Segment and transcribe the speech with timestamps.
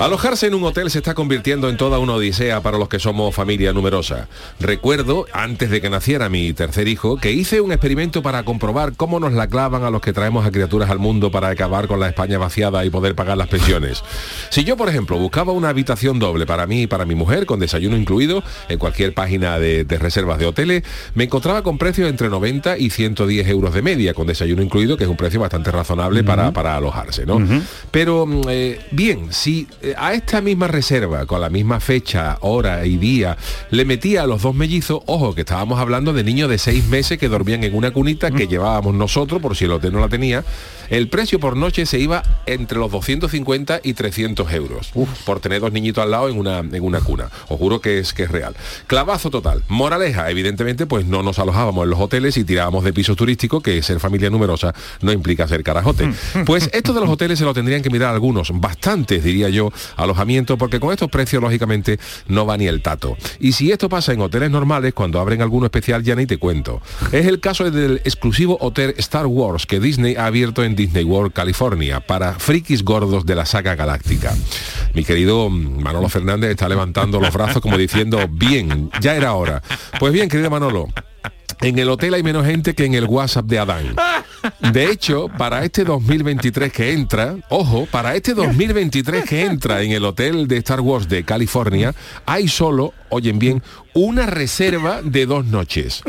[0.00, 3.34] Alojarse en un hotel se está convirtiendo en toda una odisea para los que somos
[3.34, 4.28] familia numerosa.
[4.58, 9.20] Recuerdo, antes de que naciera mi tercer hijo, que hice un experimento para comprobar cómo
[9.20, 12.08] nos la clavan a los que traemos a criaturas al mundo para acabar con la
[12.08, 14.02] España vaciada y poder pagar las pensiones.
[14.48, 17.60] Si yo, por ejemplo, buscaba una habitación doble para mí y para mi mujer, con
[17.60, 20.82] desayuno incluido, en cualquier página de, de reservas de hoteles,
[21.14, 25.04] me encontraba con precios entre 90 y 110 euros de media, con desayuno incluido, que
[25.04, 27.38] es un precio bastante razonable para, para alojarse, ¿no?
[27.90, 32.84] Pero mm, eh, bien, si eh, a esta misma reserva, con la misma fecha, hora
[32.86, 33.36] y día,
[33.70, 37.18] le metía a los dos mellizos, ojo, que estábamos hablando de niños de seis meses
[37.18, 40.44] que dormían en una cunita que llevábamos nosotros, por si el hotel no la tenía,
[40.90, 44.90] el precio por noche se iba entre los 250 y 300 euros
[45.24, 47.30] por tener dos niñitos al lado en una, en una cuna.
[47.48, 48.56] Os juro que es, que es real.
[48.86, 49.62] Clavazo total.
[49.68, 53.80] Moraleja, evidentemente, pues no nos alojábamos en los hoteles y tirábamos de pisos turísticos, que
[53.82, 56.10] ser familia numerosa no implica ser carajote.
[56.44, 60.58] Pues esto de los hoteles se lo tendrían que mirar algunos, bastantes, diría yo, alojamientos,
[60.58, 61.98] porque con estos precios, lógicamente,
[62.28, 63.16] no va ni el tato.
[63.38, 66.80] Y si esto pasa en hoteles normales, cuando abren alguno especial, ya ni te cuento.
[67.12, 71.32] Es el caso del exclusivo hotel Star Wars que Disney ha abierto en Disney World,
[71.32, 74.34] California, para frikis gordos de la saga galáctica.
[74.94, 79.62] Mi querido Manolo Fernández está levantando los brazos como diciendo, bien, ya era hora.
[79.98, 80.88] Pues bien, querido Manolo,
[81.62, 83.96] en el hotel hay menos gente que en el WhatsApp de Adán.
[84.72, 90.04] De hecho, para este 2023 que entra, ojo, para este 2023 que entra en el
[90.04, 91.94] hotel de Star Wars de California,
[92.24, 93.62] hay solo, oyen bien,
[93.94, 96.02] una reserva de dos noches.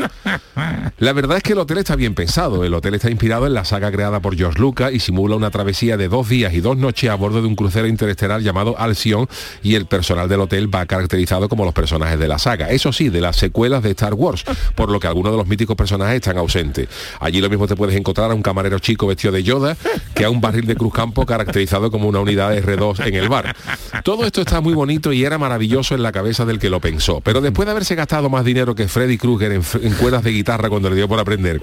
[0.98, 2.64] La verdad es que el hotel está bien pensado.
[2.64, 5.96] El hotel está inspirado en la saga creada por George Lucas y simula una travesía
[5.96, 9.28] de dos días y dos noches a bordo de un crucero interestelar llamado Alcyon
[9.62, 12.70] y el personal del hotel va caracterizado como los personajes de la saga.
[12.70, 14.44] Eso sí, de las secuelas de Star Wars,
[14.74, 16.88] por lo que algunos de los míticos personajes están ausentes.
[17.20, 19.76] Allí lo mismo te puedes encontrar a un camarero chico vestido de Yoda
[20.14, 23.56] que a un barril de Cruzcampo caracterizado como una unidad R2 en el bar.
[24.04, 27.20] Todo esto está muy bonito y era maravilloso en la cabeza del que lo pensó.
[27.20, 30.88] Pero después de haberse gastado más dinero que Freddy Krueger en, cuerdas de guitarra cuando
[30.90, 31.60] le dio por aprender.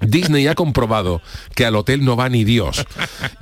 [0.00, 1.20] Disney ha comprobado
[1.54, 2.84] que al hotel no va ni Dios.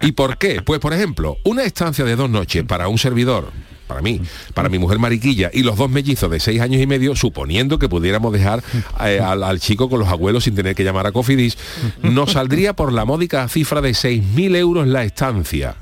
[0.00, 0.62] ¿Y por qué?
[0.62, 3.50] Pues por ejemplo, una estancia de dos noches para un servidor,
[3.86, 4.20] para mí,
[4.54, 7.88] para mi mujer Mariquilla y los dos mellizos de seis años y medio, suponiendo que
[7.88, 8.62] pudiéramos dejar
[9.04, 11.58] eh, al, al chico con los abuelos sin tener que llamar a Cofidis,
[12.02, 15.76] nos saldría por la módica cifra de 6.000 euros la estancia.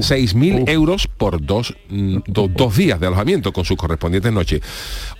[0.00, 4.60] 6.000 euros por dos, mm, do- dos días de alojamiento con sus correspondientes noches.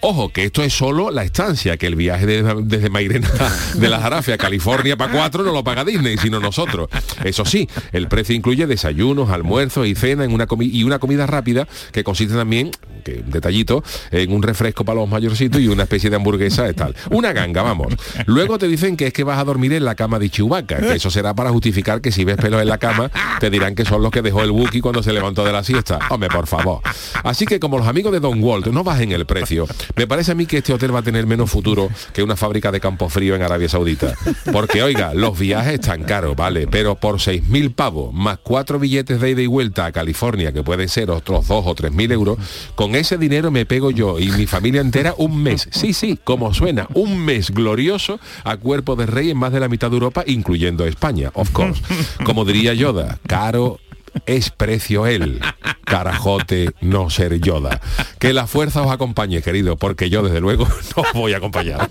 [0.00, 3.30] Ojo, que esto es solo la estancia, que el viaje de- desde Mairena
[3.74, 6.88] de la Jarafe a California para cuatro no lo paga Disney, sino nosotros.
[7.24, 11.66] Eso sí, el precio incluye desayunos, almuerzos y cena en una y una comida rápida
[11.92, 12.70] que consiste también,
[13.04, 16.74] que un detallito, en un refresco para los mayorcitos y una especie de hamburguesa y
[16.74, 16.94] tal.
[17.10, 17.94] Una ganga, vamos.
[18.26, 20.94] Luego te dicen que es que vas a dormir en la cama de Chewbacca, que
[20.94, 23.10] eso será para justificar que si ves pelos en la cama,
[23.40, 25.98] te dirán que son los que dejó el Wookiee cuando se levantó de la siesta.
[26.10, 26.80] Hombre, por favor.
[27.24, 30.34] Así que como los amigos de Don Walt no bajen el precio, me parece a
[30.34, 33.34] mí que este hotel va a tener menos futuro que una fábrica de campo frío
[33.34, 34.14] en Arabia Saudita.
[34.52, 36.66] Porque, oiga, los viajes están caros, ¿vale?
[36.66, 40.88] Pero por 6.000 pavos, más cuatro billetes de ida y vuelta a California, que pueden
[40.88, 42.38] ser otros dos o tres mil euros,
[42.74, 45.68] con ese dinero me pego yo y mi familia entera un mes.
[45.70, 49.68] Sí, sí, como suena, un mes glorioso a cuerpo de rey en más de la
[49.68, 51.82] mitad de Europa, incluyendo España, of course.
[52.24, 53.78] Como diría Yoda, caro
[54.26, 55.40] es precio él.
[55.84, 57.80] Carajote no ser Yoda.
[58.18, 60.66] Que la fuerza os acompañe, querido, porque yo desde luego
[60.96, 61.90] no os voy a acompañar.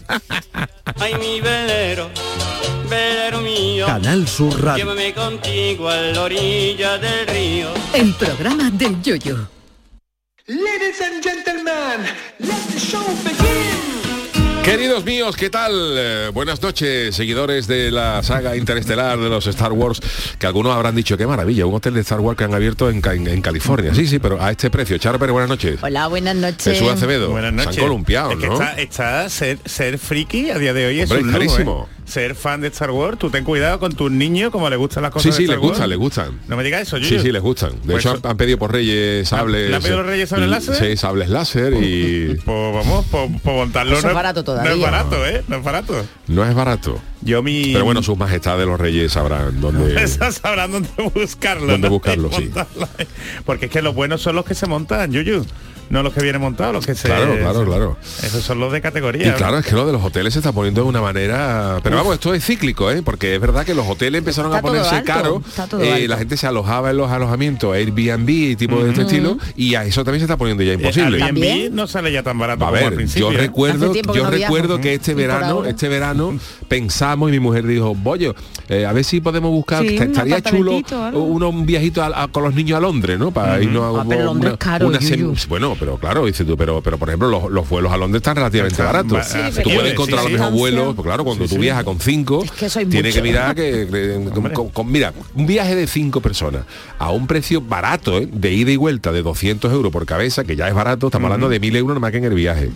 [0.99, 2.09] Ay, mi velero,
[2.89, 3.85] velero mío.
[3.85, 4.85] Canal Sur Radio.
[4.85, 7.69] Llévame contigo a la orilla del río.
[7.93, 9.47] El programa del Yoyo.
[10.47, 12.05] Ladies and gentlemen,
[12.39, 13.90] let the show begin.
[14.63, 15.71] Queridos míos, ¿qué tal?
[15.73, 19.99] Eh, buenas noches, seguidores de la saga interestelar de los Star Wars,
[20.37, 23.01] que algunos habrán dicho, qué maravilla, un hotel de Star Wars que han abierto en,
[23.01, 23.93] Ca- en California.
[23.95, 24.97] Sí, sí, pero a este precio.
[24.99, 25.79] Charo Pérez, buenas noches.
[25.81, 26.77] Hola, buenas noches.
[26.77, 27.31] Jesús Acevedo.
[27.31, 27.73] Buenas noches.
[27.75, 28.53] Se han columpiado, Es que ¿no?
[28.53, 31.89] está, está ser, ser friki a día de hoy Hombre, es un carísimo.
[31.91, 31.95] ¿eh?
[32.05, 35.11] Ser fan de Star Wars, tú ten cuidado con tus niños como les gustan las
[35.13, 35.71] Sí, cosas sí, de les Star Wars.
[35.71, 36.39] gustan, les gustan.
[36.49, 37.21] No me digas eso, Sí, Yuyu.
[37.21, 37.71] sí, les gustan.
[37.83, 39.69] De Pues hecho, han, han pedido por Reyes sables.
[39.69, 40.75] ¿Le han pedido los Reyes sables láser?
[40.75, 43.93] Sí, sables láser y Pues vamos, por, montarlo.
[43.93, 44.71] Eso no es barato todavía.
[44.71, 45.43] No es barato, ¿eh?
[45.47, 46.05] No es barato.
[46.27, 47.01] no es barato.
[47.21, 47.73] Yo mi...
[47.73, 50.01] Pero bueno, sus majestades los Reyes sabrán dónde.
[50.03, 51.67] Esas sabrán dónde buscarlo.
[51.67, 51.93] Dónde ¿no?
[51.93, 52.51] buscarlo, sí.
[53.45, 55.45] Porque es que los buenos son los que se montan, Yuyu.
[55.91, 57.07] No los que vienen montados, los que se...
[57.09, 57.97] Claro, claro, claro.
[58.23, 59.35] Esos son los de Y categoría.
[59.35, 61.79] claro, es que lo de los hoteles se está poniendo de una manera...
[61.83, 63.01] Pero vamos, esto es cíclico, ¿eh?
[63.03, 65.41] Porque es verdad que los hoteles empezaron Está a ponerse caros.
[65.81, 69.37] eh, la gente se alojaba en los alojamientos Airbnb y tipo de este estilo.
[69.57, 71.21] Y a eso también se está poniendo ya Eh, imposible.
[71.21, 71.75] Airbnb ¿También?
[71.75, 73.29] no sale ya tan barato A como al ver, principio.
[73.31, 73.41] yo ¿eh?
[73.41, 76.39] recuerdo, yo no recuerdo que este verano, este verano
[76.69, 78.33] pensamos y mi mujer dijo, Bollo,
[78.71, 80.81] eh, a ver si podemos buscar, Sí, que un estaría chulo
[81.13, 83.31] uno, un viajito a- a- con los niños a Londres, ¿no?
[83.31, 84.91] Para irnos a Ah, pero Londres es caro.
[85.49, 88.35] Bueno, pero claro, dice tú, pero, pero por ejemplo los, los vuelos a Londres están
[88.37, 89.11] relativamente baratos.
[89.11, 90.31] ba- Sí, tú puedes encontrar sí, a sí.
[90.33, 90.59] los mejores Distancia.
[90.59, 91.61] vuelos, pues claro, cuando Sí, tú sí.
[91.61, 93.15] viajas con cinco, Es que tienes mucho.
[93.15, 96.63] que mirar que, que- con- con- con- mira, un viaje de cinco personas
[96.97, 98.29] a un precio barato, ¿eh?
[98.31, 101.49] de ida y vuelta de 200 euros por cabeza, que ya es barato, estamos hablando
[101.49, 102.69] de 1000 euros más que en el viaje.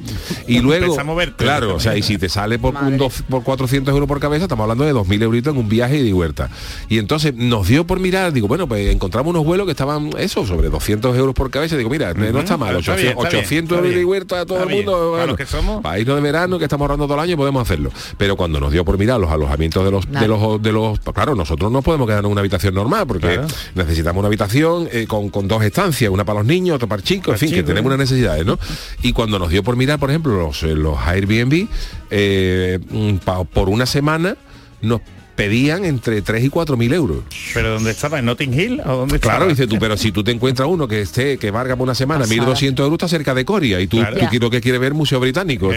[0.48, 0.96] Y luego,
[1.38, 4.44] claro, o sea, y si te sale por, un dos- por 400 euros por cabeza,
[4.46, 6.50] estamos hablando de 2.000 euritos en un viaje y vuelta.
[6.90, 10.46] Y entonces nos dio por mirar, digo, bueno, pues encontramos unos vuelos que estaban, eso,
[10.46, 11.78] sobre 200 euros por cabeza.
[11.78, 14.06] Digo, mira, no está mal, Está 800, bien, está bien, 800 está euros bien.
[14.08, 15.10] vuelta a todo Está el mundo.
[15.12, 15.82] bueno, los que somos.
[15.82, 17.92] para irnos de verano, que estamos ahorrando todo el año, podemos hacerlo.
[18.18, 21.14] Pero cuando nos dio por mirar los alojamientos de los, de los, de los, pues
[21.14, 23.48] claro, nosotros no podemos quedar en una habitación normal, porque Claro.
[23.76, 27.04] necesitamos una habitación eh, con, con dos estancias, una para los niños, otra para el
[27.08, 27.96] chico, en fin, que chicos, tenemos ¿eh?
[27.96, 28.58] unas necesidades, ¿no?
[29.02, 31.68] Y cuando nos dio por mirar, por ejemplo, los, eh, los Airbnb,
[32.12, 34.38] eh, mm, pa- por una semana
[34.82, 35.02] nos
[35.36, 37.20] pedían entre 3 y 4 mil euros.
[37.54, 38.20] ¿Pero dónde estaba?
[38.20, 38.82] ¿En Notting Hill?
[38.86, 41.76] ¿O dónde Claro, dice tú, pero si tú te encuentras uno que esté, que valga
[41.76, 42.42] por una semana Pasada.
[42.54, 44.16] 1.200 euros, está cerca de Coria, y tú, Claro.
[44.16, 44.30] tú Ya.
[44.30, 45.72] quiero que quiere ver Museo Británico,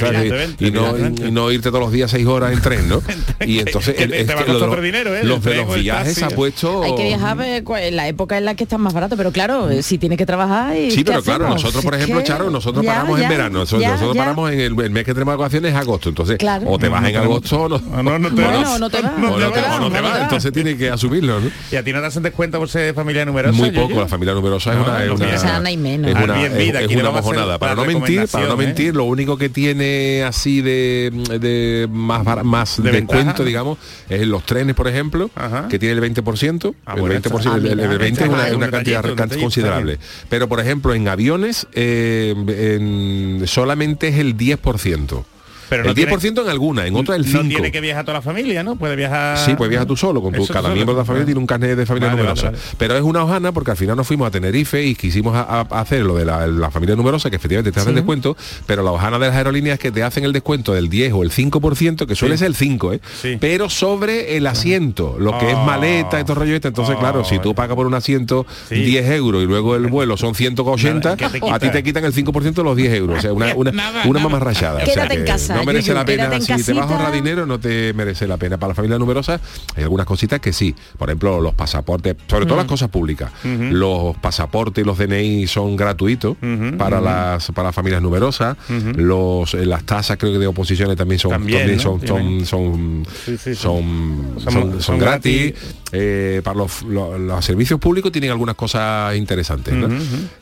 [0.58, 3.02] y, no, y no irte todos los días 6 horas en tren, ¿no?
[3.46, 5.24] Y entonces Que el- te va a costar lo otro dinero, ¿eh?
[5.24, 6.82] los de viajes ha puesto...
[6.82, 9.98] Hay que viajar en la época en la que están más barato, pero claro, si
[9.98, 11.62] tienes que trabajar y Sí, ¿qué pero claro, hacemos?
[11.62, 14.20] nosotros, por ejemplo, Charo, nosotros ya, paramos en verano, nosotros, ya, nosotros ya.
[14.22, 16.66] paramos en el, el mes que tenemos vacaciones es agosto, entonces Claro.
[16.70, 18.78] o te vas en te agosto o no, Ah, no, no te vas.
[19.48, 21.50] No te o te, te entonces tienes que asumirlo, ¿no?
[21.72, 23.56] ¿Y a ti no te hacen descuento por ser familia numerosa?
[23.56, 25.36] Muy poco, la familia numerosa es No, una, es no, una, mira.
[25.38, 26.10] O sea, no hay menos.
[26.10, 27.58] es una, es- aquí una mojonada.
[27.58, 28.66] Para no mentir, para no recomendación, ¿eh?
[28.66, 31.10] mentir, lo único que tiene así de,
[31.40, 33.44] de más más De descuento, ventaja.
[33.44, 33.78] digamos,
[34.08, 35.68] es en los trenes, por ejemplo, Ajá.
[35.68, 38.28] que tiene el 20%, Ah, el bueno, 20%, está- el, el ah, mira, 20 es
[38.28, 39.04] una, cantidad
[39.40, 39.98] considerable.
[40.28, 45.24] Pero por ejemplo, en aviones eh, en- solamente es el 10%.
[45.68, 47.32] Pero no el 10% en alguna, en otra el 5%.
[47.42, 48.76] No tiene que viajar toda la familia, ¿no?
[48.76, 49.38] Puede viajar...
[49.38, 50.74] Sí, pues viajas tú solo, con tu, cada solo.
[50.74, 51.26] miembro de la familia Ah.
[51.26, 52.44] tiene un carnet de familia Vale, numerosa.
[52.46, 52.74] vale, vale.
[52.78, 55.80] Pero es una hojana porque al final nos fuimos a Tenerife y quisimos a- a-
[55.80, 58.36] hacer lo de la, la familia numerosa, que efectivamente te hacen descuento,
[58.66, 61.22] pero la hojana de las aerolíneas es que te hacen el descuento del 10 o
[61.22, 62.38] el 5%, que suele Sí.
[62.40, 63.00] ser el 5, ¿eh?
[63.20, 63.36] Sí.
[63.40, 65.64] pero sobre el asiento, lo que es Oh.
[65.64, 66.68] maleta y todo rollo este.
[66.68, 67.00] Entonces, Oh.
[67.00, 68.76] claro, si tú pagas por un asiento Sí.
[68.76, 72.04] 10 euros y luego el vuelo son 180, Nada, ¿qué te a ti te quitan
[72.04, 73.18] el 5% de los 10 euros.
[73.18, 74.28] O sea, una, una, Nada, una nada.
[74.28, 74.76] mamarrachada.
[74.82, 76.40] O sea Quédate en que casa, No merece Yuyu, la pena.
[76.40, 78.56] Si te vas a ahorrar dinero no te merece la pena.
[78.58, 79.40] Para la familia numerosa
[79.76, 80.74] hay algunas cositas que sí.
[80.96, 83.30] Por ejemplo, los pasaportes, sobre todo las cosas públicas.
[83.44, 86.36] Los pasaportes y los DNI son gratuitos
[86.78, 88.56] para las para las familias numerosas.
[88.96, 91.82] Los eh, las tasas creo que de oposiciones también son También, también ¿no?
[91.82, 93.54] son, son, son, Sí, sí, sí.
[93.54, 95.52] son, Son- son- son son gratis.
[95.52, 95.76] gratis.
[95.92, 99.72] Eh, para los, los- los servicios públicos tienen algunas cosas interesantes.
[99.74, 99.88] ¿no?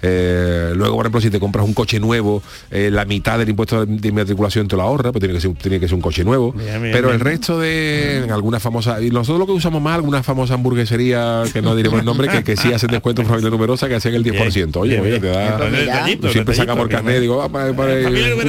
[0.03, 3.87] Eh, luego, por ejemplo, si te compras un coche nuevo, eh, la mitad del impuesto
[3.87, 6.25] de inmatriculación te lo ahorra, pues tiene que ser, un- tiene que ser un coche
[6.25, 6.53] nuevo.
[6.53, 9.95] Bien, bien, Pero el resto de en algunas famosas, y nosotros lo que usamos más,
[9.95, 13.51] alguna famosa hamburguesería, que no diremos el nombre, que, que sí hacen descuento por familia
[13.51, 14.77] numerosa, que hacen el 10%.
[14.81, 15.21] Oye, Bien, oye, bien.
[15.23, 15.47] te da...
[15.53, 15.81] Entonces, Mira.
[15.95, 17.95] detallito, Siempre detallito, sacamos el carnet digo, va, para, para-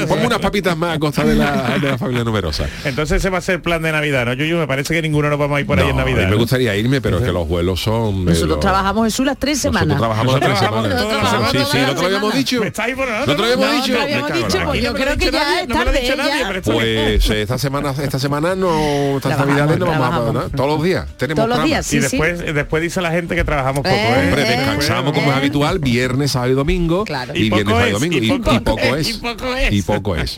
[0.07, 2.67] ponme unas papitas más a costa de la, de la familia numerosa.
[2.85, 4.33] Entonces ese va a ser el plan de Navidad, ¿no?
[4.33, 6.23] Yuyu, me parece que ninguno nos vamos a ir por ahí en Navidad.
[6.23, 8.15] a mí me gustaría irme, pero es que los vuelos son...
[8.21, 9.97] eh, Nosotros los- trabajamos Jesús las tres Nosotros semanas.
[9.99, 10.97] trabajamos las tres Nosotros semanas.
[10.97, 11.71] trabajamos las Sí, semanas.
[11.71, 12.59] sí, no te lo habíamos dicho.
[12.61, 14.01] ¿Me estáis por ¿No te lo habíamos dicho?
[14.01, 14.31] habíamos
[14.67, 18.19] pues yo creo ha que dicho ya nadie, es tarde, Pues eh, esta semana, esta
[18.19, 20.33] semana no, estas navidades no vamos a.
[20.33, 20.49] ¿no?
[20.49, 21.07] todos los días.
[21.17, 22.07] Tenemos Todos los días, sí, y sí.
[22.17, 24.23] después, después dice la gente que trabajamos poco, Eh, ¿eh?
[24.27, 25.39] Hombre, Eh, descansamos eh, como es eh.
[25.39, 27.05] habitual, viernes, sábado y domingo.
[27.05, 27.33] Claro.
[27.35, 28.17] Y, Y viernes, poco sábado y es, domingo.
[28.17, 29.73] y poco y poco es, y poco es.
[29.73, 30.37] Y poco es.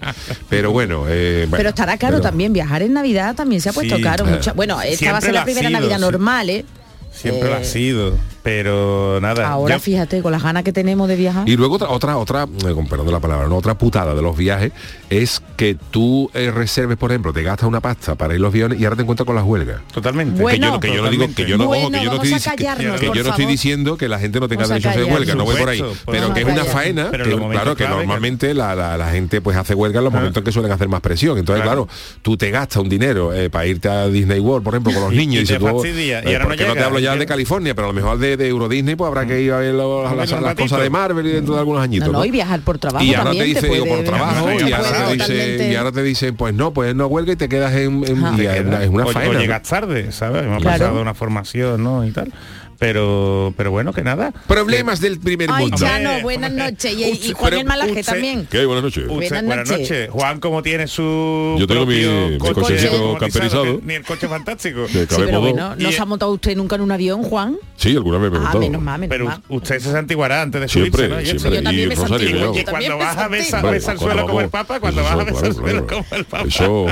[0.49, 3.73] Pero bueno, eh, bueno, Pero estará caro pero- también, viajar en Navidad también se ha
[3.73, 4.01] puesto Sí.
[4.01, 4.25] caro.
[4.27, 4.39] Eh.
[4.55, 6.01] bueno, esta va a ser la primera sido, Navidad sí.
[6.47, 6.65] ¿Eh?
[7.11, 8.17] Siempre lo ha Eh, sido.
[8.43, 9.47] Pero nada.
[9.49, 11.47] Ahora fíjate, con las ganas que tenemos de viajar.
[11.47, 13.57] Y luego otra, otra, otra, eh, con perdón de la palabra, ¿no?
[13.57, 14.71] otra putada de los viajes
[15.09, 18.79] es que tú eh, reserves, por ejemplo, te gastas una pasta para ir los aviones
[18.79, 19.81] y ahora te encuentras con las huelgas.
[19.93, 20.41] Totalmente.
[20.41, 22.11] Bueno, que yo, no- que yo no digo que yo no, ojo, Bueno, que yo
[22.11, 25.03] no estoy, que- yo no estoy diciendo que la gente no tenga derecho a hacer
[25.05, 25.83] huelga, no voy por ahí.
[26.09, 29.57] Pero que es una faena, Pero que, claro, que normalmente la, la- la gente pues
[29.57, 31.37] hace huelga en los momentos en que suelen hacer más presión.
[31.37, 31.85] Entonces, Claro.
[31.87, 35.03] claro, tú te gastas un dinero eh, para irte a Disney World, por ejemplo, con
[35.03, 35.35] los Y- niños.
[35.35, 37.87] y dices te tú, fastidia, y ahora no te hablo ya y- de California, pero
[37.87, 40.55] a lo mejor de, de Euro Disney, pues habrá que ir a ver A las,
[40.55, 42.07] cosas de Marvel y dentro de algunos añitos.
[42.07, 42.25] No, no, ¿no?
[42.25, 44.89] y viajar por trabajo y ahora también te dice te digo por trabajo y ahora
[45.07, 47.73] te dice totalmente- y ahora te dicen pues no pues no huelga y te quedas
[47.75, 50.45] en, una, o, faena llegas tarde, ¿sabes?
[50.45, 50.79] Me ha Claro.
[50.79, 52.05] pasado una formación, ¿no?
[52.05, 52.31] Y tal.
[52.79, 54.31] Pero, pero bueno, que nada.
[54.47, 56.71] problemas del primer Ay, mundo Chano, Hombre, buenas hombre.
[56.71, 56.93] noches.
[56.93, 58.47] Y, y Juan pero el Malaje usted- también.
[58.49, 58.65] ¿Qué?
[58.65, 59.89] buenas noches Buenas buenas noches.
[59.89, 60.09] noches.
[60.11, 63.81] Juan, como tiene su Yo tengo mi- coche cochecito camperizado.
[63.83, 64.87] Ni el coche fantástico.
[64.87, 67.57] Sí, pero bueno, ¿no se ha montado usted nunca en un avión, Juan?
[67.75, 68.59] sí alguna vez me he Ah, montado.
[68.61, 69.41] menos mal, menos Pero mal.
[69.49, 71.25] usted se santiguará antes de Siempre, subirse, ¿no?
[71.41, 71.57] Siempre.
[71.57, 72.53] Yo también y me Rosario.
[72.55, 75.53] Y cuando vas a besar, el suelo como el papa, cuando vas a besar el
[75.53, 76.45] suelo como el papa.
[76.47, 76.85] Eso,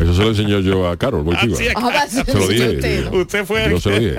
[0.00, 1.46] eso se lo enseñó yo a Carol, Se
[2.34, 3.08] lo dije.
[3.12, 3.62] usted, fue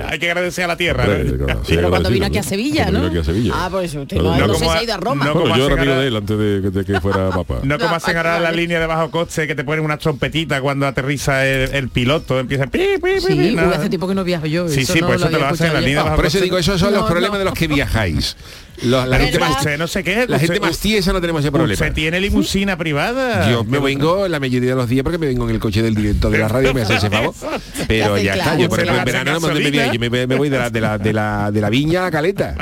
[0.08, 1.04] hay que agradecer a la tierra.
[1.04, 1.44] Hombre, ¿no?
[1.46, 2.48] claro, sí, Pero cuando agradecido, vino aquí a ¿no?
[2.48, 3.08] Sevilla, Cuando ¿no?
[3.08, 3.52] vino aquí a Sevilla.
[3.56, 4.96] Ah, por eso usted Pero no, no no sé como si a- ha ido a
[4.96, 5.24] Roma.
[5.24, 7.30] no Bueno, como yo era hacen amigo ahora- de él antes de, de que fuera
[7.34, 7.54] papá.
[7.62, 10.60] No como No, hacen ahora la línea de bajo coche que te ponen una trompetita
[10.60, 14.46] cuando aterriza el, el piloto, empieza pi, pi, pi, Sí, hace tiempo que no viajo
[14.46, 14.68] yo.
[14.68, 16.04] Sí, pues eso te lo hacen en la línea yo.
[16.04, 18.36] bajo Por eso digo, esos son los problemas de los que viajáis.
[18.82, 20.26] Los- la, gente más, Usted no sé qué.
[20.28, 21.72] la gente usted- más tiesa no tenemos ese problema.
[21.74, 23.50] Usted tiene limusina privada.
[23.50, 25.94] Yo me vengo la mayoría de los días porque me vengo en el coche del
[25.94, 27.34] director de la radio, me hace ese favor.
[27.88, 30.36] Pero ya está, claro, yo por se ejemplo en verano no me yo me, me
[30.36, 32.54] voy de la, de, la, de, la, de la viña a la caleta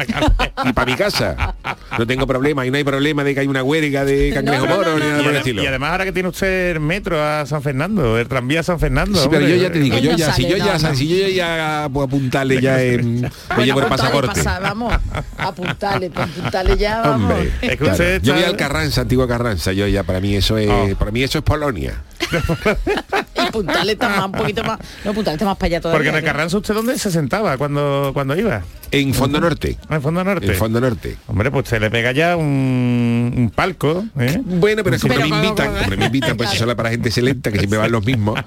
[0.64, 1.54] y para mi casa.
[1.98, 4.70] No tengo problema y no hay problema de que hay una huelga de cangrejo no,
[4.72, 5.62] no, moro ni nada Y, por el estilo.
[5.62, 8.78] y además ahora que tiene usted el metro a San Fernando, el tranvía a San
[8.80, 9.22] Fernando.
[9.22, 12.06] Sí, pero yo ya te digo, yo ya, si yo ya, si yo ya puedo
[12.06, 13.22] apuntarle ya en,
[13.56, 14.28] me llevo el pasaporte.
[14.42, 14.94] pasa- vamos,
[15.38, 17.30] apuntarle, apuntarle ya, vamos.
[17.32, 17.92] Hombre, Es que claro.
[17.92, 20.88] usted yo voy al Carranza, antiguo Carranza, yo ya para mí eso es, Oh.
[20.98, 22.02] para mí eso es Polonia.
[23.52, 24.78] Puntales está más, un poquito más.
[25.04, 25.98] No, Puntales está más para allá todavía.
[25.98, 26.24] Porque en el.
[26.24, 28.62] Carranza usted dónde se sentaba cuando cuando iba?
[28.90, 29.78] En Fondo Norte.
[29.88, 30.46] Ah, En Fondo Norte.
[30.46, 31.16] En Fondo Norte.
[31.26, 34.38] Hombre, pues se le pega ya un, un palco, ¿eh?
[34.44, 37.58] Bueno, pero siempre Pero me invitan, hombre, me invitan, pues es para gente selecta, que
[37.58, 38.38] siempre van los mismos.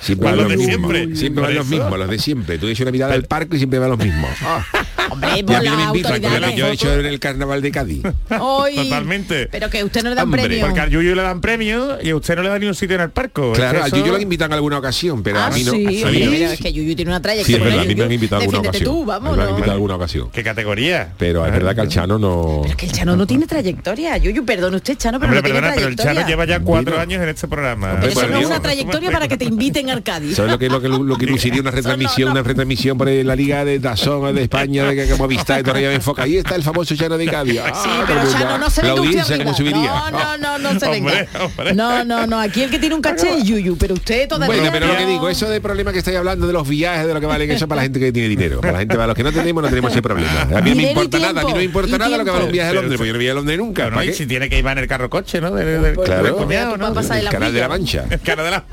[0.00, 0.92] Siempre Van los de mismos.
[0.92, 1.16] siempre.
[1.16, 2.58] Siempre van los mismos, los de siempre.
[2.58, 4.30] Tú dices una mirada al parque y siempre van los mismos.
[5.10, 7.06] Hombre, Y por a mí no me invitan, con lo que yo he hecho en
[7.06, 8.02] el carnaval de Cádiz.
[8.38, 9.48] Hoy- Totalmente.
[9.50, 10.64] Pero que usted no le dan Hombre, premio.
[10.66, 12.94] Porque al Yuyu le dan premio y a usted no le da ni un sitio
[12.94, 13.52] en el parco.
[13.52, 15.72] Claro, Es al Yuyu en alguna ocasión, pero ah, a mí no.
[15.72, 16.04] sí, ¿Sí?
[16.04, 17.56] hombre, mira, es que Yuyu tiene una Sí, trayectoria.
[17.58, 18.84] es verdad, a mí me han invitado alguna ocasión.
[18.84, 19.50] tú, vamos, me han no.
[19.50, 20.30] invitado alguna ocasión.
[20.30, 21.12] ¿Qué categoría?
[21.18, 22.60] Pero es verdad que al Chano no...
[22.62, 24.16] Pero es que el Chano no tiene trayectoria.
[24.18, 26.20] Yuyu, perdón usted, Chano, pero Hombre, no tiene perdona, pero el trayectoria.
[26.22, 27.00] Chano lleva ya cuatro Bueno.
[27.02, 27.92] años en este programa.
[27.94, 30.36] Hombre, Eso no es una trayectoria para que te inviten al Cádiz.
[30.36, 33.64] ¿Sabes lo que, lo que, lo que luciría una retransmisión, una retransmisión por la Liga
[33.64, 36.22] de Dazón de España, de que como vista y todavía me enfoca?
[36.24, 37.60] Ahí está el famoso Chano de Cádiz.
[37.64, 38.28] Ah, Sí, pero el.
[38.32, 39.90] Chano, no se La audiencia como subiría.
[40.10, 41.26] No, no, no, no se venga.
[41.74, 42.38] No, no, no.
[42.40, 45.04] Aquí el que tiene un caché es Yuyu, pero usted todavía Bueno, pero lo que
[45.04, 45.08] no.
[45.10, 47.64] digo, eso de problema que estáis hablando de los viajes, de lo que valen, eso
[47.64, 48.60] es para la gente que tiene dinero.
[48.60, 50.42] Para la gente, para los que no tenemos, no tenemos ese problema.
[50.42, 52.44] A mí no me importa nada, a mí no me importa nada lo que vale
[52.44, 53.90] un viaje a Londres, porque yo no voy a Londres nunca.
[53.90, 54.14] ¿para y qué?
[54.14, 55.50] si tiene que ir en el carro coche, ¿no?
[55.52, 56.46] De- de- del Claro.
[56.76, 56.88] ¿no?
[56.88, 57.68] El la canal de la.
[57.68, 58.04] Mancha.
[58.10, 58.64] El cara de la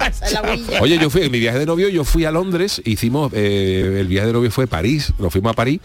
[0.51, 0.77] huilla.
[0.82, 4.08] Oye, yo fui, en mi viaje de novio, yo fui a Londres, hicimos, eh, el
[4.08, 5.80] viaje de novio fue París, nos fuimos a París,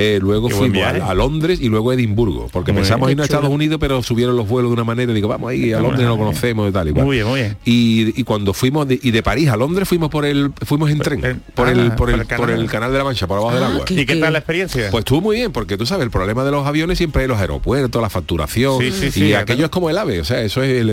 [0.00, 3.18] eh, luego Qué fuimos a, a Londres y luego a Edimburgo, porque Muy pensamos bien.
[3.18, 3.26] irnos a.
[3.34, 6.02] Estados Unidos, pero subieron los vuelos de una manera, y digo, vamos ahí, a Londres
[6.04, 7.04] no lo conocemos y tal y cual.
[7.06, 7.56] Muy bien, muy bien.
[7.64, 10.98] Y, y cuando fuimos de, y de París a Londres fuimos por el fuimos en
[11.00, 12.60] tren, el- por ah, el por el, por el por canal.
[12.60, 13.84] el canal de la Mancha, por abajo del Ah, agua.
[13.88, 14.88] ¿Y qué tal la experiencia?
[14.90, 17.38] Pues estuvo muy bien, porque tú sabes, el problema de los aviones siempre es los
[17.38, 19.64] aeropuertos, la facturación, Sí, sí, y sí, aquello claro.
[19.64, 20.88] es como el AVE, o sea, eso es el.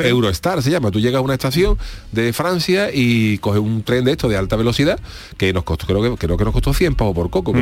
[0.00, 0.90] Eurostar, se llama.
[0.90, 1.76] Tú llegas a una estación
[2.12, 4.98] de Francia y coges un tren de esto de alta velocidad,
[5.36, 7.60] que nos costó, creo que, creo que nos costó 100 pavos por coco, Ujú.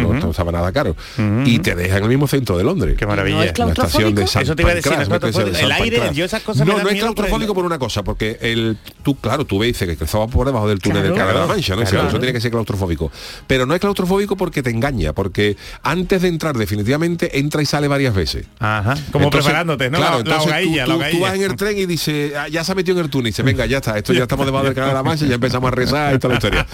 [0.51, 0.97] Estaba nada caro,
[1.45, 2.97] y te dejan en el mismo centro de Londres.
[2.99, 3.37] Qué maravilla.
[3.37, 4.27] No es la estación de?
[4.27, 6.17] San Eso te iba a decir, Pancras, es me parece, de El aire, Pancras.
[6.17, 8.77] yo esas cosas me No, dan no es el- claustrofóbico por una cosa, porque el
[9.03, 11.15] tú, claro, tú ves dice que estaba por debajo del túnel Claro.
[11.15, 11.83] del Canal de la Mancha, ¿no?
[11.85, 12.09] Claro.
[12.09, 13.11] Eso tiene que ser claustrofóbico.
[13.47, 17.89] Pero no es claustrofóbico porque te engaña, porque antes de entrar definitivamente entra y sale
[17.89, 18.47] varias veces.
[18.59, 18.95] Ajá.
[19.13, 19.99] Como Entonces, preparándote, ¿no?
[19.99, 22.73] Claro, la, la entonces hogailla, tú, vas en el tren y dice, "Ah, ya se
[22.73, 24.75] ha metido en el túnel, y dice, venga, ya está, esto ya estamos debajo del
[24.75, 26.67] canal de la Mancha, ya empezamos a rezar y toda la historia.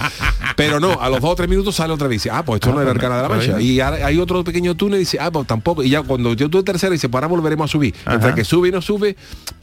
[0.57, 2.57] Pero no, a los dos o tres minutos sale otra vez y dice, ah, pues
[2.61, 3.61] esto no era el canal de la Mancha.
[3.63, 5.83] Y ahora hay otro pequeño túnel y dice, ah, pues tampoco.
[5.83, 7.95] Y ya cuando yo tuve tercera dice, pues ahora volveremos a subir.
[8.07, 8.35] Entre Ajá.
[8.35, 9.17] que sube y no sube,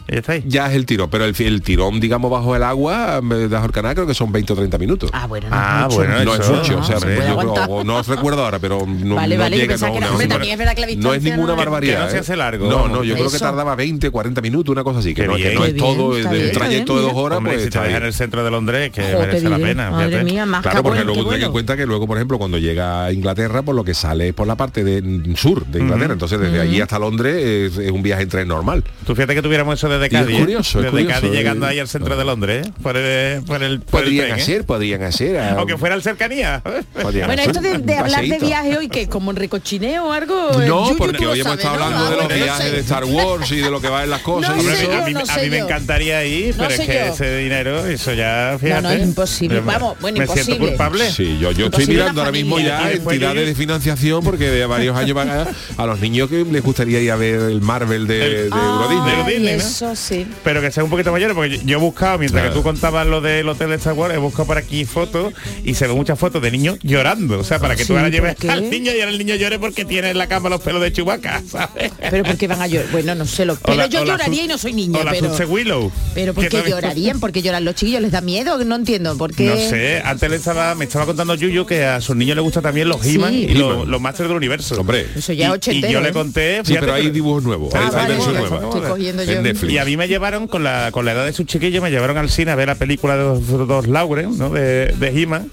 [0.08, 0.44] y ya está ahí.
[0.48, 4.08] ya es el tirón, pero el, el tirón, digamos, bajo el agua, el canal, creo
[4.08, 5.10] que son 20 o 30 minutos.
[5.13, 5.96] Ah, bueno, no Ah, es mucho.
[5.98, 7.68] bueno, no es mucho, o sea, se yo puede creo- aguantar.
[7.70, 10.27] o no os recuerdo ahora, pero no, Vale, no vale, yo llega no, que hombre,
[10.27, 11.98] también es verdad que la no es distancia ninguna no- barbaridad.
[12.00, 12.20] Que no se ¿eh?
[12.22, 15.27] hace largo, No, no, yo creo que tardaba 20, 40 minutos, una cosa así, que
[15.27, 17.79] no, que es todo bien, el bien, trayecto de dos horas, Hombre, pues si te
[17.79, 19.70] en el centro de Londres, que merece la diré.
[19.70, 19.91] pena.
[19.91, 20.24] Madre fíjate.
[20.25, 23.13] mía, más Claro, porque luego ten en cuenta que luego, por ejemplo, cuando llega a
[23.13, 26.14] Inglaterra, por lo que sale es por la parte de sur de Inglaterra.
[26.14, 28.84] Entonces, desde allí hasta Londres es, es un viaje en tren normal.
[29.06, 30.36] Tú fíjate que tuviéramos eso desde es Cádiz.
[30.36, 30.40] ¿eh?
[30.42, 31.36] curioso, desde curioso, Cádiz eh.
[31.38, 32.72] llegando ahí al centro de Londres, ¿eh?
[32.84, 34.34] por el, por el, por el Podrían ¿eh?
[34.34, 35.40] hacer, podrían hacer.
[35.58, 36.62] Aunque fuera el cercanía.
[37.02, 40.08] podrían Bueno, hacer esto de, un de hablar de viaje hoy, que como en recochineo
[40.08, 40.52] o algo...
[40.68, 41.84] No, porque hoy hemos estado ¿no?
[41.86, 44.10] hablando Ah, de los no viajes de Star Wars y de lo que va en
[44.10, 44.56] las cosas.
[44.56, 48.58] No a mí, no me encantaría ir, No pero es que ese dinero, eso ya,
[48.60, 48.82] fíjate.
[48.82, 49.60] no, es imposible.
[49.62, 50.58] Vamos, bueno, imposible.
[50.60, 51.10] culpable.
[51.12, 55.14] Sí, yo, yo estoy mirando ahora mismo ya entidades de financiación porque de varios años
[55.16, 55.48] van a,
[55.78, 59.14] a los niños que les gustaría ir a ver el Marvel de, de Euro Disney.
[59.14, 59.64] Euro Disney, ¿no?
[59.64, 60.26] eso sí.
[60.44, 62.54] Pero que sea un poquito mayor, porque yo he buscado, mientras Claro.
[62.54, 65.34] que tú contabas lo del hotel de Star Wars, he buscado por aquí fotos
[65.64, 67.40] y se ven muchas fotos de niños llorando.
[67.40, 68.50] O sea, para que Sí, tú ahora ¿por lleves qué?
[68.50, 70.92] al niño y ahora el niño llore porque tiene en la cama los pelos de
[70.92, 71.92] Chubaca, ¿sabes?
[72.10, 72.90] Pero porque van a llorar.
[72.92, 73.54] Bueno, no sé lo.
[73.54, 75.30] O Pero la- yo lloraría Su- y no soy niña, o la pero.
[75.50, 75.92] Willow.
[76.16, 77.20] Pero ¿por que qué también- llorarían?
[77.20, 78.02] ¿Porque lloran los chiquillos?
[78.02, 78.64] ¿Les da miedo?
[78.64, 79.18] No entiendo.
[79.18, 79.46] ¿Por qué?
[79.46, 82.62] No sé, antes le estaba, me estaba contando Yuyu que a sus niños les gusta
[82.62, 83.16] también los Sí.
[83.16, 84.80] He-Man y Los, Masters del Universo.
[84.80, 85.06] Hombre.
[85.16, 86.13] Eso ya es Y- yo le ¿eh?
[86.13, 88.66] conté, Sí, pero hay dibujos nuevos, Ah, hay, hay vale, versión vale, nueva.
[88.66, 89.32] Estoy cogiendo yo.
[89.34, 89.74] En Netflix.
[89.74, 92.18] Y a mí me llevaron con la, con la edad de sus chiquillos, me llevaron
[92.18, 94.50] al cine a ver la película de los dos Lauren, ¿no?
[94.50, 95.50] De, de He-Man.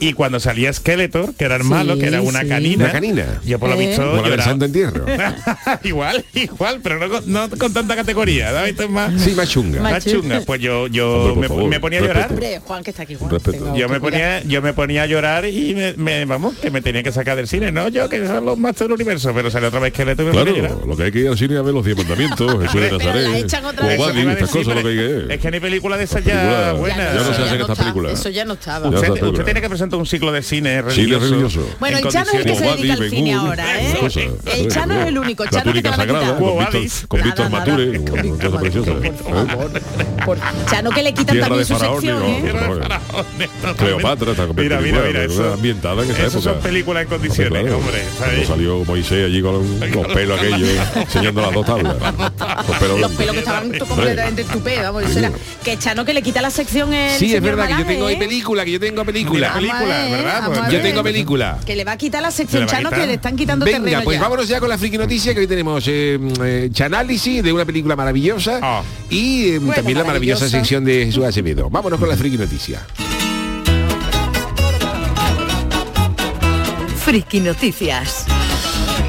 [0.00, 2.48] Y cuando salía Skeletor, que era el Sí, malo, que era una sí.
[2.48, 2.84] canina.
[2.84, 3.40] Una canina.
[3.44, 3.86] Yo por lo ¿Eh?
[3.88, 5.04] visto Como la versión de entierro.
[5.84, 8.52] igual, igual, pero no con, no con tanta categoría.
[8.52, 8.64] ¿no?
[8.64, 9.80] Esto es más, Sí, más chunga.
[9.82, 10.40] Más más chunga.
[10.46, 12.26] Pues yo, yo Hombre, por me, favor, me ponía a llorar.
[12.30, 13.30] Hombre, Juan, que está aquí, Juan.
[13.76, 17.02] Yo me ponía, yo me ponía a llorar y me, me- vamos, que me tenía
[17.02, 17.72] que sacar del cine.
[17.72, 20.30] No, yo que son los Masters del Universo, pero salió otra vez que le tuve
[20.30, 20.54] que llorar.
[20.54, 22.90] Claro, lo que hay que ir al cine a ver los 10 mandamientos, Jesús de
[22.92, 23.62] Nazaret, estas
[24.38, 24.96] decir, cosas lo que hay
[25.28, 25.34] que.
[25.34, 27.14] Es que ni película de esas ya Ya buenas.
[27.14, 28.12] no se hacen ya estas está, películas.
[28.12, 28.90] Eso ya no estaba.
[28.90, 31.20] Ya Usted, tiene que presentar un ciclo de cine Cine religioso.
[31.30, 31.76] religioso.
[31.80, 33.94] Bueno, en el Chano es el que se dedica al cine ahora, ¿eh?
[34.56, 35.44] El Chano es el único.
[35.44, 37.06] La Chano que te sagrada, con Víctor, Alice.
[37.06, 38.00] con Víctor Nada, Mature,
[38.40, 38.90] cosa preciosa.
[38.90, 39.12] ¿eh?
[39.22, 39.70] Por favor.
[40.24, 40.38] Por-
[40.70, 42.52] Chano que le quitan Tierra también su faraón, sección, ¿eh?
[43.76, 45.52] Cleopatra está Mira, mira, mira, eso.
[45.54, 46.52] ambientada en esa Esas época.
[46.54, 47.78] son películas en condiciones, Claro.
[47.78, 48.04] hombre.
[48.46, 49.54] Salió Moisés allí con
[49.92, 51.96] los pelos aquellos, enseñando las dos tablas.
[52.00, 55.04] Los pelos Los pelos que estaban completamente estupendos,
[55.64, 58.14] que Chano que le quita la sección el Sí, es verdad que yo tengo ahí
[58.14, 58.18] ¿eh?
[58.18, 59.52] película, que yo tengo película.
[59.78, 61.58] Pues Yo tengo película.
[61.64, 64.02] Que le va a quitar la Se sección Chano que le están quitando Venga, terreno
[64.04, 64.22] pues ya.
[64.22, 67.96] vámonos ya con la friki noticia que hoy tenemos eh, eh, chanálisis de una película
[67.96, 68.82] maravillosa Ah.
[69.10, 70.48] y eh, Bueno, también la maravillosa maravillosa.
[70.48, 71.68] sección de Jesús Acevedo.
[71.70, 72.80] Vámonos con la friki noticia.
[77.04, 78.26] Friki Noticias.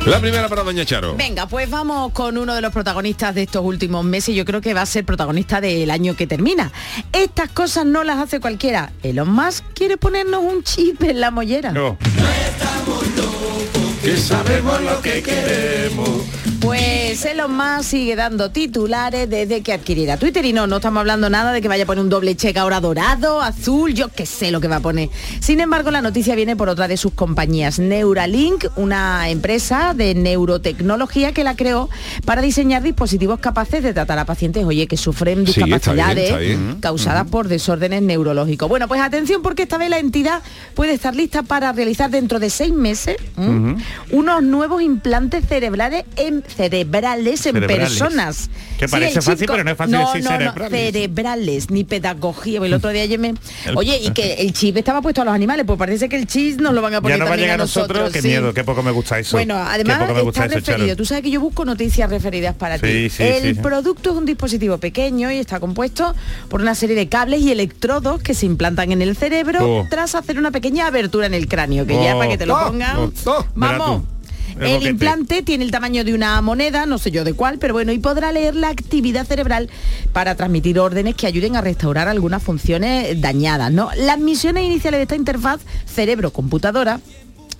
[0.09, 1.15] La primera para Doña Charo.
[1.15, 4.33] Venga, pues vamos con uno de los protagonistas de estos últimos meses.
[4.33, 6.71] Yo creo que va a ser protagonista del año que termina.
[7.13, 8.91] Estas cosas no las hace cualquiera.
[9.03, 11.71] Elon Musk quiere ponernos un chip en la mollera.
[11.71, 11.95] No.
[14.01, 16.23] Que sabemos lo que queremos.
[16.61, 21.29] Pues Elon Musk sigue dando titulares desde que adquiriera Twitter y no, no estamos hablando
[21.29, 24.51] nada de que vaya a poner un doble cheque ahora dorado, azul, yo qué sé
[24.51, 25.09] lo que va a poner.
[25.39, 31.31] Sin embargo, la noticia viene por otra de sus compañías, Neuralink, una empresa de neurotecnología
[31.31, 31.89] que la creó
[32.25, 36.25] para diseñar dispositivos capaces de tratar a pacientes, oye, que sufren Sí, está bien, discapacidades
[36.25, 36.77] está bien.
[36.81, 38.67] causadas por desórdenes neurológicos.
[38.67, 40.41] Bueno, pues atención porque esta vez la entidad
[40.75, 43.77] puede estar lista para realizar dentro de seis meses ¿m?
[44.11, 47.89] unos nuevos implantes cerebrales en, cerebrales en Cerebrales.
[47.89, 48.49] personas.
[48.77, 51.69] Que parece fácil, pero no es fácil no, decir no, no, cerebrales.
[51.69, 52.59] ni pedagogía.
[52.63, 53.33] El otro día me...
[53.75, 56.59] Oye, y que el chip estaba puesto a los animales, pues parece que el chip
[56.61, 58.27] nos lo van a Ya poner no va a llegar a nosotros, qué sí.
[58.29, 59.37] miedo, qué poco me gusta eso.
[59.37, 60.87] Bueno, además está eso, referido.
[60.87, 60.95] Charo.
[60.97, 63.23] Tú sabes que yo busco noticias referidas para Sí, ti.
[63.23, 66.15] el producto es un dispositivo pequeño y está compuesto
[66.49, 69.87] por una serie de cables y electrodos que se implantan en el cerebro Oh.
[69.89, 72.19] tras hacer una pequeña abertura en el cráneo, que ya Oh.
[72.19, 72.67] para que te lo Oh.
[72.67, 73.11] pongan.
[73.25, 73.45] Oh.
[73.55, 74.03] Vamos.
[74.59, 77.91] El implante tiene el tamaño de una moneda, no sé yo de cuál, pero bueno,
[77.91, 79.69] y podrá leer la actividad cerebral
[80.11, 83.71] para transmitir órdenes que ayuden a restaurar algunas funciones dañadas.
[83.71, 83.89] ¿no?
[83.97, 86.99] Las misiones iniciales de esta interfaz cerebro-computadora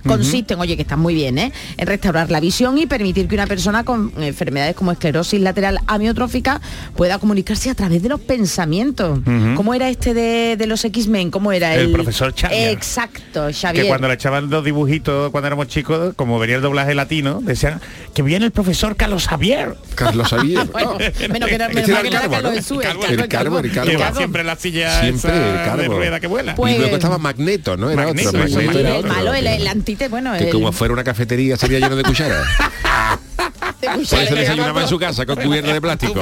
[0.05, 1.51] consisten, oye, que están muy bien, ¿eh?
[1.77, 6.61] en restaurar la visión y permitir que una persona con enfermedades como esclerosis lateral amiotrófica
[6.95, 9.19] pueda comunicarse a través de los pensamientos.
[9.55, 11.31] ¿Cómo era este de, de los X-Men?
[11.31, 11.75] ¿Cómo era?
[11.75, 12.71] El profesor Xavier.
[12.71, 13.83] Exacto, Xavier.
[13.83, 17.79] Que cuando le echaban los dibujitos cuando éramos chicos, como venía el doblaje latino, decían
[18.13, 19.75] que viene el profesor Carlos Javier.
[19.95, 20.59] Carlos Xavier.
[20.71, 20.97] Bueno,
[21.29, 22.81] menos que no, menos era era Carbo, Carlos ¿no?
[22.81, 24.17] El Carbo, el Carbo, el Carbo.
[24.17, 25.81] Siempre en la silla Siempre esa el Carbo.
[25.81, 26.55] de rueda que vuela.
[26.55, 27.89] Pues- y luego estaba Magneto, ¿no?
[27.89, 28.39] Era Magneto, otro.
[28.41, 29.13] Magneto el, era el otro.
[29.13, 29.67] malo, el, el
[30.09, 32.45] bueno, que el- como fuera una cafetería sería lleno de cucharas.
[33.87, 36.21] cuchara Por eso de desayunaba en su casa con cubierta de plástico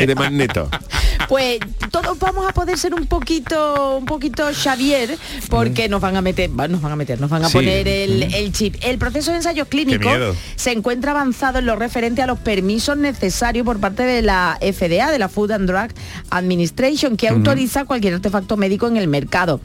[0.00, 0.68] y de magneto.
[1.28, 5.16] Pues todos vamos a poder ser un poquito, un poquito Xavier,
[5.48, 7.54] porque nos van a meter, nos van a meter, nos van a Sí.
[7.54, 8.76] poner el, el chip.
[8.82, 10.12] El proceso de ensayos clínicos
[10.56, 15.10] se encuentra avanzado en lo referente a los permisos necesarios por parte de la FDA,
[15.10, 15.90] de la Food and Drug
[16.30, 19.60] Administration, que autoriza cualquier artefacto médico en el mercado.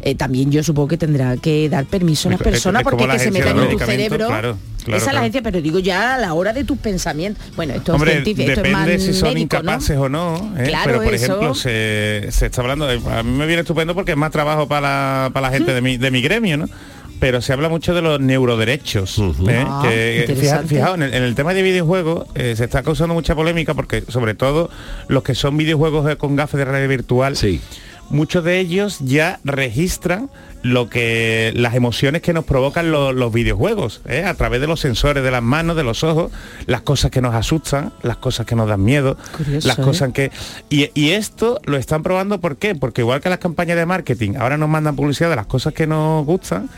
[0.00, 3.18] Eh, también yo supongo que tendrá que dar permiso a las personas porque la que
[3.20, 4.26] se metan en tu cerebro.
[4.28, 7.42] claro, claro, Esa es la agencia, pero digo ya a la hora de tus pensamientos.
[7.56, 9.60] Bueno, esto Hombre, es científico, esto es más depende si son médico, ¿no?
[9.62, 10.64] incapaces o no, ¿eh?
[10.68, 11.24] Claro, pero por eso.
[11.26, 14.66] ejemplo se, se está hablando, de- a mí me viene estupendo porque es más trabajo
[14.68, 14.80] para
[15.24, 16.68] la, para la gente de mi, de mi gremio, ¿no?
[17.20, 19.16] Pero se habla mucho de los neuroderechos.
[19.48, 19.64] ¿eh?
[19.66, 23.14] Ah, que, fija- fijaos, en el, en el tema de videojuegos eh, se está causando
[23.14, 24.70] mucha polémica porque sobre todo
[25.06, 27.60] los que son videojuegos con gafas de realidad virtual, Sí.
[28.10, 30.30] muchos de ellos ya registran
[30.62, 34.24] lo que las emociones que nos provocan lo- los videojuegos ¿eh?
[34.24, 36.30] a través de los sensores de las manos de los ojos
[36.66, 39.82] las cosas que nos asustan las cosas que nos dan miedo Curioso, las ¿eh?
[39.82, 40.30] cosas que
[40.70, 42.74] y, y esto lo están probando ¿por qué?
[42.74, 45.86] porque igual que las campañas de marketing ahora nos mandan publicidad de las cosas que
[45.86, 46.68] nos gustan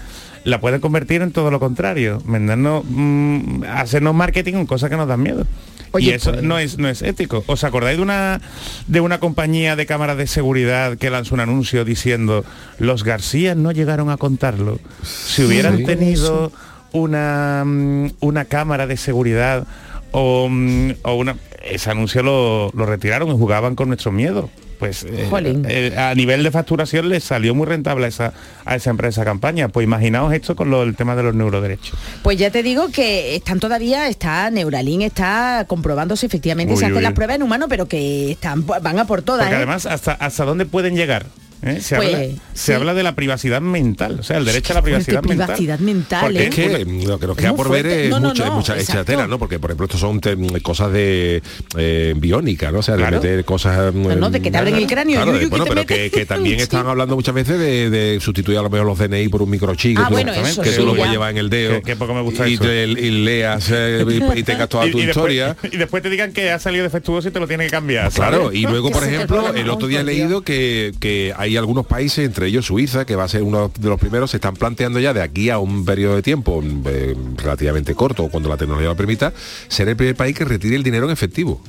[0.45, 5.09] la pueden convertir en todo lo contrario vendernos mm, hacernos marketing con cosas que nos
[5.09, 5.47] dan miedo
[5.93, 7.45] Oye, y eso pues- no es no es ético.
[7.47, 8.41] ¿Os acordáis de una
[8.89, 12.45] de una compañía de cámaras de seguridad que lanzó un anuncio diciendo
[12.79, 14.81] los García no llegaron a contarlo?
[15.05, 15.85] Si hubieran Sí.
[15.85, 16.51] tenido
[16.93, 19.67] una mm, una cámara de seguridad
[20.11, 24.51] o, mm, o una ese anuncio lo, lo retiraron y jugaban con nuestro miedo.
[24.85, 28.33] Pues eh, eh, a nivel de facturación les salió muy rentable a esa,
[28.65, 29.69] a esa empresa campaña.
[29.69, 31.99] Pues imaginaos esto con lo, el tema de los neuroderechos.
[32.23, 36.97] Pues ya te digo que están todavía, está Neuralink, está comprobándose efectivamente, Uy, se hacen
[36.99, 37.03] uy.
[37.03, 39.45] las pruebas en humano, pero que están van a por todas.
[39.45, 39.59] Porque ¿eh?
[39.59, 41.27] además, ¿hasta, ¿hasta dónde pueden llegar?
[41.65, 41.81] ¿Eh?
[41.81, 42.41] Se, Pues, habla, sí.
[42.53, 45.47] se habla de la privacidad mental, o sea, el derecho a la privacidad mental.
[45.47, 46.49] privacidad mental, Porque ¿eh?
[46.49, 48.57] Es que mm, lo que nos Es queda por ver es No, no, mucha, no,
[48.57, 49.39] mucha tela, ¿no?
[49.39, 51.43] Porque, por ejemplo, estos son te- cosas de
[51.77, 52.81] eh, biónica, ¿no?
[52.81, 53.19] O sea, Claro.
[53.21, 53.95] de meter cosas...
[53.95, 56.27] No, no, de que te abren el cráneo, Claro, yuyu, de- bueno, que pero que,
[56.27, 59.51] también están hablando muchas veces de, de sustituir a lo mejor los DNI por un
[59.51, 61.97] microchip Ah, que, bueno, eso que sí, tú lo puedes llevar en el dedo Que-
[61.97, 62.65] poco me gusta y, eso.
[62.65, 65.57] te- y leas eh, y, y tengas toda tu y después- historia.
[65.73, 68.13] y después te digan que ha salido defectuoso y te lo tiene que cambiar.
[68.13, 71.87] Claro, y luego, por es ejemplo, el otro día he leído que, que hay algunos
[71.87, 74.99] países, entre ellos Suiza, que va a ser uno de los primeros, se están planteando
[75.01, 78.97] ya de aquí a un periodo de tiempo eh, relativamente corto, cuando la tecnología lo
[78.97, 79.33] permita,
[79.69, 81.61] ser el primer país que retire el dinero en efectivo.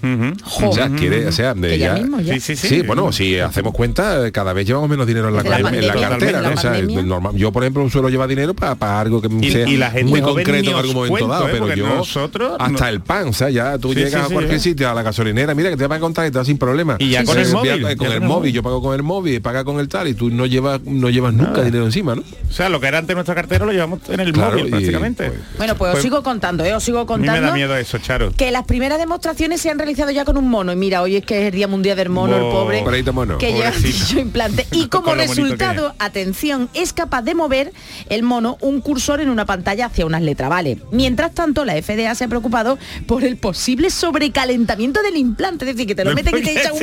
[0.64, 2.34] O sea, quiere, o sea, de ya ya- mismo, ya.
[2.36, 2.68] Sí, sí, sí.
[2.68, 5.70] Sí, bueno, si hacemos cuenta, cada vez llevamos menos dinero en la, la en la
[5.70, 6.50] pandemia, cartera, ¿no?
[6.50, 7.02] la O sea, pandemia.
[7.04, 10.10] normal- yo, por ejemplo, suelo llevar dinero para algo que Y- sea y la gente
[10.10, 11.52] muy concreto en algún momento cuento, dado, ¿eh?
[11.52, 14.34] pero yo nosotros hasta no- el pan, o sea, ya tú Sí, llegas sí, a
[14.34, 16.58] cualquier sitio, a la gasolinera, mira que te va a contar y te vas sin
[16.58, 16.96] problema.
[17.00, 18.54] Y ya con el móvil, Con el móvil.
[18.54, 21.34] yo pago con el móvil, paga con el tal y tú no llevas no llevas
[21.34, 22.22] nunca dinero encima, ¿no?
[22.50, 24.70] O sea, lo que era antes nuestra cartera lo llevamos en el Claro, móvil y,
[24.72, 25.28] prácticamente.
[25.30, 26.74] pues, Bueno, pues, os sigo contando, ¿eh?
[26.74, 27.42] os sigo a mí contando.
[27.42, 28.32] me da miedo eso, Charo.
[28.36, 30.72] Que las primeras demostraciones se han realizado ya con un mono.
[30.72, 32.84] Y mira, hoy es que es el Día Mundial del Mono, el pobre.
[33.12, 33.38] Mono.
[33.38, 33.98] Que lleva Pobrecito.
[34.06, 34.68] dicho implante.
[34.72, 37.72] Y como resultado, atención, es capaz de mover
[38.10, 40.80] el mono un cursor en una pantalla hacia unas letras, ¿vale?
[40.92, 45.66] Mientras tanto, la FDA se ha preocupado por el posible sobrecalentamiento del implante.
[45.70, 46.80] Es decir, que te lo meten y te echan un.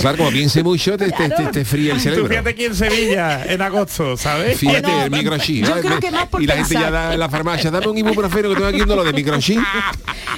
[0.00, 1.36] Claro, como piense mucho, te, te, Claro.
[1.36, 1.64] te- te
[2.06, 2.28] el Tú cerebro.
[2.28, 4.58] fíjate aquí en Sevilla, en agosto, ¿sabes?
[4.58, 5.64] Fíjate, Bueno, el microchip.
[5.64, 5.80] yo ¿eh?
[5.82, 8.48] creo que más por y la gente ya da en la farmacia, dame un ibuprofeno
[8.50, 9.60] que tengo aquí uno lo de microchip.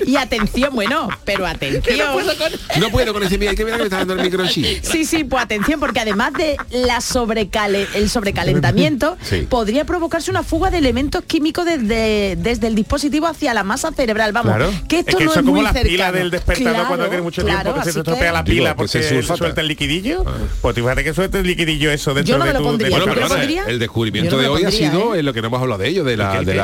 [0.06, 2.08] Y atención, bueno, pero atención.
[2.80, 4.82] No puedo con ese mira, que mira que me está dando el microchip.
[4.82, 9.46] Sí, sí, pues atención, porque además de la sobrecale, el sobrecalentamiento, Sí.
[9.48, 14.32] podría provocarse una fuga de elementos químicos desde, desde el dispositivo hacia la masa cerebral.
[14.32, 14.72] Vamos, Claro.
[14.88, 15.88] que esto es que no eso es como muy la cercano.
[15.90, 18.56] pila del despertador Claro, cuando tiene mucho claro, tiempo que se te estropea la Digo,
[18.62, 19.36] pila pues porque sulfata.
[19.38, 20.24] suelta el liquidillo.
[20.62, 23.04] Pues tú fíjate que suelta el liquidillo eso dentro Yo no de tu de Bueno,
[23.68, 25.20] el descubrimiento no de hoy ha sido ¿eh?
[25.20, 26.60] en lo que no hemos hablado de ello, de la, ¿El qué, de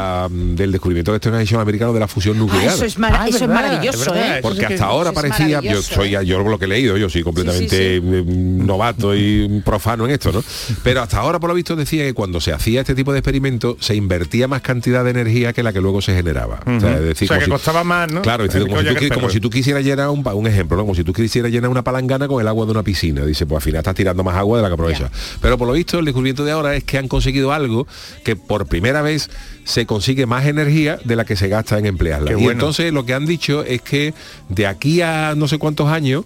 [0.57, 2.67] del descubrimiento esto han hecho americano de la fusión Ah, nuclear.
[2.75, 4.41] eso es, mara- Ah, es eso es maravilloso, es verdad, ¿eh?
[4.43, 6.25] Porque hasta ahora parecía, yo maravilloso, soy ¿eh?
[6.27, 10.43] yo lo que he leído, yo soy completamente mm, novato y profano en esto, ¿no?
[10.83, 13.77] Pero hasta ahora por lo visto decía que cuando se hacía este tipo de experimentos
[13.81, 16.61] se invertía más cantidad de energía que la que luego se generaba.
[16.67, 18.23] O sea, es decir, O sea, como que si- costaba más, ¿no?
[18.23, 19.31] Claro, El como, si tú, como perro.
[19.31, 20.83] si tú quisieras llenar un, un ejemplo, ¿no?
[20.85, 23.25] Como si tú quisieras llenar una palangana con el agua de una piscina.
[23.25, 25.11] Dice, pues al final estás tirando más agua de la que aprovechas.
[25.41, 27.87] Pero por lo visto el descubrimiento de ahora es que han conseguido algo
[28.25, 29.31] que por primera vez
[29.65, 32.29] se consigue más energía de la que se gasta en emplearla.
[32.29, 32.53] Qué y bueno.
[32.53, 34.15] entonces lo que han dicho es que
[34.49, 36.25] de aquí a no sé cuántos años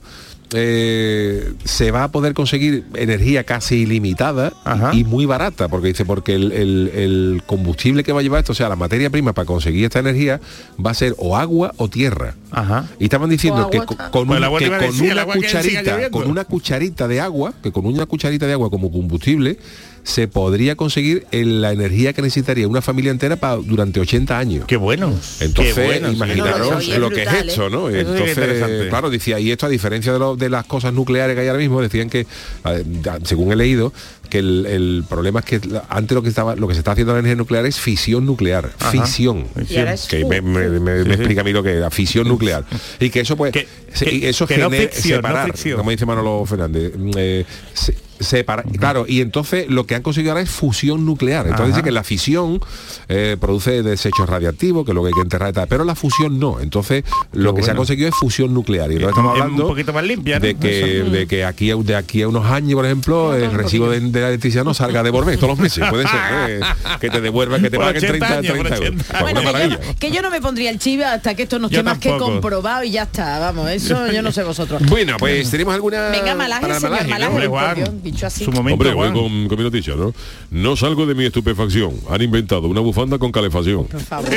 [0.52, 4.52] eh, se va a poder conseguir energía casi ilimitada
[4.92, 8.52] y muy barata, porque dice, porque el, el- el combustible que va a llevar esto,
[8.52, 10.40] o sea, la materia prima para conseguir esta energía,
[10.84, 12.34] va a ser o agua o tierra.
[12.50, 12.86] Ajá.
[12.98, 17.08] Y estaban diciendo que con, Pues un- que con decir, una cucharita, con una cucharita
[17.08, 19.58] de agua, que con una cucharita de agua como combustible,
[20.02, 24.64] se podría conseguir en la energía que necesitaría una familia entera para durante 80 años.
[24.66, 25.14] Qué bueno.
[25.40, 27.88] Entonces, Qué bueno, imaginaros No, no, lo es que es esto, ¿no?
[27.90, 30.64] Eso sí que es Entonces, claro, decía, y esto a diferencia de, lo- de las
[30.64, 32.20] cosas nucleares que hay ahora mismo, decían que,
[32.64, 32.84] eh,
[33.24, 33.92] según he leído,
[34.28, 37.12] que el, el problema es que antes lo que estaba lo que se está haciendo
[37.12, 38.70] en la energía nuclear es fisión nuclear.
[38.90, 39.46] Fisión.
[39.76, 41.12] Ahora es Que me, me- me- me Sí, sí.
[41.14, 42.64] explica a mí lo que es la fisión nuclear.
[43.00, 45.46] Y que eso pues Que- se- que- y eso que no genera ficción, no separar,
[45.52, 45.76] ficción.
[45.78, 46.92] como dice Manolo Fernández.
[46.96, 51.46] mm, eh, se- separa- claro, y entonces lo que han conseguido ahora es fusión nuclear.
[51.46, 51.76] Entonces Ajá.
[51.76, 52.60] dice que la fisión
[53.08, 56.60] eh, produce desechos radiactivos, que luego hay que enterrar y tal, pero la fusión no.
[56.60, 57.80] Entonces lo que se ha bueno.
[57.80, 58.90] conseguido es fusión nuclear.
[58.92, 60.46] Y Que entonces estamos es un hablando poquito más limpia, ¿no?
[60.46, 61.10] de que, Eso.
[61.10, 64.20] de que aquí, a- de aquí a unos años, por ejemplo, el recibo de, de
[64.20, 65.84] la electricidad no salga de Borbé todos los meses.
[65.90, 66.60] Puede ser ¿eh?
[67.00, 69.04] que te devuelva, que te Por paguen 80 30, años, por 30 euros.
[69.10, 69.20] 80.
[69.22, 71.82] Bueno, que yo, que yo no me pondría el chivo hasta que esto no esté
[71.82, 74.82] más que comprobado y ya está, vamos, eso yo no sé vosotros.
[74.88, 76.08] Bueno, pues tenemos alguna.
[76.10, 78.44] Venga, malaje, para señor malaje, Dicho así.
[78.44, 80.12] su momento, Hombre, voy con, con mi noticia, ¿no?
[80.50, 81.92] No salgo de mi estupefacción.
[82.10, 83.84] Han inventado una bufanda con calefacción.
[83.86, 84.28] Por favor.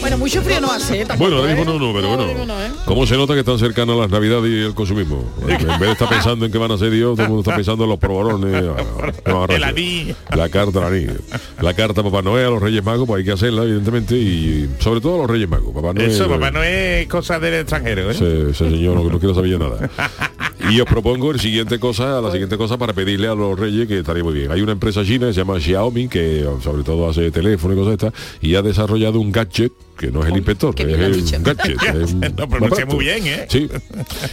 [0.00, 1.06] Bueno, mucho frío no hace, ¿eh?
[1.06, 1.78] Tampoco, Bueno, ahora mismo ¿eh?
[1.78, 2.44] no, no, pero bueno.
[2.46, 2.70] no, ¿eh?
[2.84, 5.24] ¿Cómo se nota que están cercanas las navidades y el consumismo?
[5.48, 7.56] En vez de estar pensando en qué van a ser Dios, todo el mundo está
[7.56, 8.62] pensando en los proborones.
[9.26, 10.14] no, anillo.
[10.36, 11.14] La carta al anillo.
[11.60, 14.68] La carta a Papá Noel, a los Reyes Magos, pues hay que hacerla, evidentemente, y
[14.80, 15.74] sobre todo a los Reyes Magos.
[15.74, 18.14] Papá Noel, Eso, papá, no es cosa del extranjero, ¿eh?
[18.14, 19.88] Ese, ese señor no, no quiero saber nada.
[20.70, 23.98] Y os propongo el siguiente cosa, la siguiente cosa para pedirle a los reyes que
[24.00, 24.52] estaría muy bien.
[24.52, 27.98] Hay una empresa china que se llama Xiaomi, que sobre todo hace teléfono y cosas
[27.98, 30.98] de estas, y ha desarrollado un gadget que no es el inspector, qué que es
[31.32, 32.02] el gadget.
[32.02, 33.46] es un muy bien, ¿eh?
[33.48, 33.68] Sí.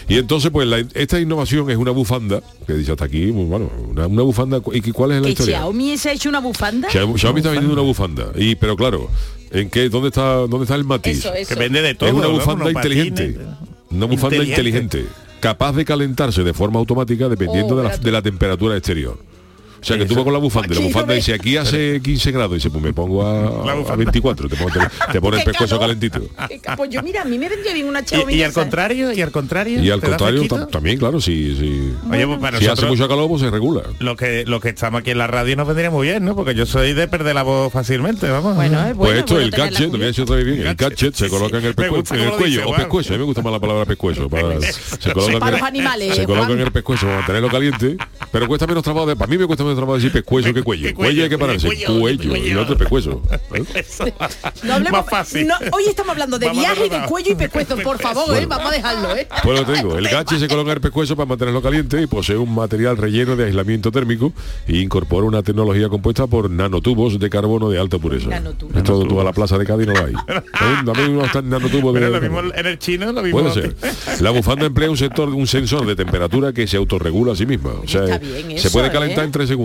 [0.10, 4.08] Y entonces, pues, la- esta innovación es una bufanda, que dice hasta aquí, bueno, una,
[4.08, 5.58] una bufanda, ¿y qué- cuál es la ¿Que historia?
[5.60, 6.90] Xiaomi se ha hecho una bufanda?
[6.90, 9.08] Xiaomi, Xiaomi está vendiendo una bufanda, y pero claro,
[9.52, 9.88] ¿en qué?
[9.90, 11.20] ¿Dónde está, dónde está el matiz?
[11.20, 11.54] Eso, eso.
[11.54, 12.10] Que vende de todo.
[12.10, 12.34] es una ¿no?
[12.34, 13.28] bufanda inteligente.
[13.34, 13.48] patines.
[13.92, 14.80] Una bufanda Inteligente.
[15.00, 15.06] inteligente.
[15.42, 18.06] Capaz de calentarse de forma automática dependiendo Oh, de, la, espérate.
[18.06, 19.18] de la temperatura exterior.
[19.82, 22.00] O sea que tú vas con la bufanda y la bufanda ve- dice aquí hace
[22.04, 23.96] 15 grados y dice pues me pongo a, La a bufanda.
[23.96, 26.22] 24, te, pongo- te, te pone el ¡Qué pescuezo calentito.
[26.62, 28.34] Ca- Pues yo, mira, a mí me vendría bien una Xiaomi.
[28.36, 29.82] Y, al contrario, y al contrario.
[29.82, 33.08] Y al ¿te da contrario también, claro, si, si, Oye, pues para si hace mucho
[33.08, 33.82] calor pues se regula.
[34.00, 36.36] lo que lo que estamos aquí en la radio nos vendría muy bien, ¿no?
[36.36, 38.56] Porque yo soy de perder la voz fácilmente, vamos.
[38.56, 40.76] Bueno, es Pues esto, bueno el gadget, lo voy a decir otra vez bien, el
[40.76, 41.76] Gadget, se sí, coloca en el, sí.
[41.82, 43.60] Me pescue- gusta en el cuello, dice, o pescuezo, a mí me gusta más la
[43.60, 44.30] palabra pescuezo.
[44.30, 46.60] Para, se coloca Para en los el- animales, Se coloca Juan.
[46.60, 47.98] en el pescuezo para mantenerlo caliente,
[48.32, 50.88] pero cuesta menos trabajo, de, para mí me cuesta menos trabajo decir pescuezo que cuello.
[50.88, 51.68] Que Cuello hay que cuello, pararse,
[52.00, 53.22] cuello, y otro pescuezo.
[54.64, 55.48] No hablemos- Más fácil.
[55.72, 58.46] hoy estamos hablando de viaje y de cuello y pescuezo, por favor, ¿eh?
[58.46, 58.48] Bueno.
[58.50, 59.28] Vamos a dejarlo, ¿eh?
[59.44, 62.08] Pues lo te digo, el gache se coloca en el pescuezo para mantenerlo caliente y
[62.08, 64.34] posee un material relleno de aislamiento térmico
[64.68, 68.30] e incorpora una tecnología compuesta por nanotubos de carbono de alta pureza.
[68.30, 68.76] Nanotubos.
[68.76, 70.14] Esto tú a la plaza de Cádiz no lo hay.
[70.86, 72.56] Dame unos tan nanotubos de Pero lo mismo carbono.
[72.60, 73.40] en el chino, lo mismo.
[73.40, 73.76] Puede ser.
[74.22, 77.72] La bufanda emplea un sector, un sensor de temperatura que se autorregula a sí misma.
[77.84, 78.20] O sea,
[78.58, 79.28] se puede calentar ¿eh?
[79.28, 79.61] en tres segundos.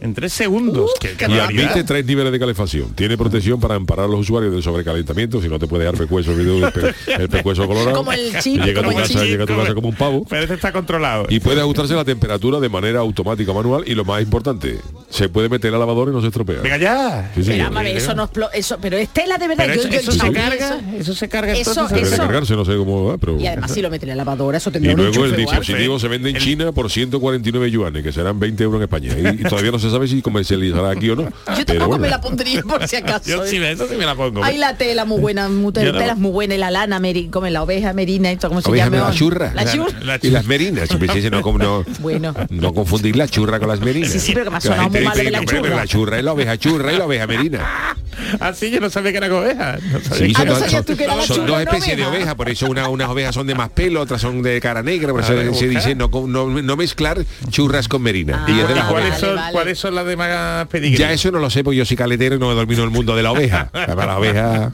[0.00, 0.90] En tres segundos.
[1.00, 2.94] qué Y admite tres niveles de calefacción.
[2.94, 6.32] Tiene protección para amparar a los usuarios del sobrecalentamiento, si no te puede dar pescuezo,
[6.32, 7.96] el, pe- el pescuezo colorado.
[7.96, 9.22] Como el chip, Y llega a tu el casa, chip.
[9.22, 10.26] llega a tu casa como un pavo.
[10.28, 11.26] Pero este está controlado.
[11.28, 14.78] Y puede ajustarse la temperatura de manera automática manual y lo más importante,
[15.10, 16.60] se puede meter al lavador y no se estropea.
[16.62, 17.30] Venga ya.
[17.34, 19.64] Sí, Pero, a eso no eso, pero es tela de verdad.
[19.66, 21.96] Pero yo- eso, yo- eso yo- se carga, eso se carga Eso- entonces.
[21.96, 23.38] Debe de eso- cargarse, no sé cómo va, pero...
[23.38, 25.98] Y además si lo mete en la lavadora, eso tendría Y un luego el dispositivo
[25.98, 29.12] se vende en China por 149 yuanes, que serán 20 euros en España.
[29.18, 31.22] Y, y todavía no se sabe si comercializará aquí o no.
[31.56, 32.02] Yo tampoco bueno.
[32.02, 33.28] me la pondría por si acaso.
[33.28, 34.42] Yo sí, eso sí me la pongo.
[34.44, 37.46] Hay la tela muy buena, muy no- telas muy buena, y la lana, meri, como
[37.48, 38.96] la oveja merina, esto como se llama.
[38.98, 39.52] la churra.
[39.54, 39.98] La churra.
[40.02, 42.34] La Y las merinas, dice, no, como no, Bueno.
[42.50, 44.10] no confundir la churra con las merinas.
[44.10, 45.76] Sí, sí, pero que me ha la sonado muy mal de la "Hombre, pero churra".
[45.76, 47.96] La churra es la oveja churra y la oveja merina.
[48.40, 49.78] Así Ah, yo no sabía que era oveja.
[49.92, 51.96] No sabía Sí, que Ah, son, ¿no son- tú que era la son dos especies
[51.96, 52.16] de oveja?
[52.18, 55.12] oveja, por eso una- unas ovejas son de más pelo, otras son de cara negra,
[55.12, 58.44] por eso A ver, se dice no, no, no mezclar churras con merina.
[58.46, 59.20] Ah, y es de ¿Y las ovejas.
[59.30, 59.52] Son, vale.
[59.52, 60.98] cuáles son las de más pedigrí?
[60.98, 62.94] Ya eso no lo sé, porque yo soy caletero y no he dormido en el
[62.94, 63.70] mundo de la oveja.
[63.72, 64.72] Para la oveja,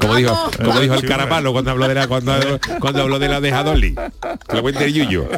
[0.00, 2.32] como dijo, como dijo el carapalo cuando habló de la cuando,
[2.80, 3.94] cuando habló de la oveja Dolly.
[4.52, 5.28] Lo cuente el Yuyo.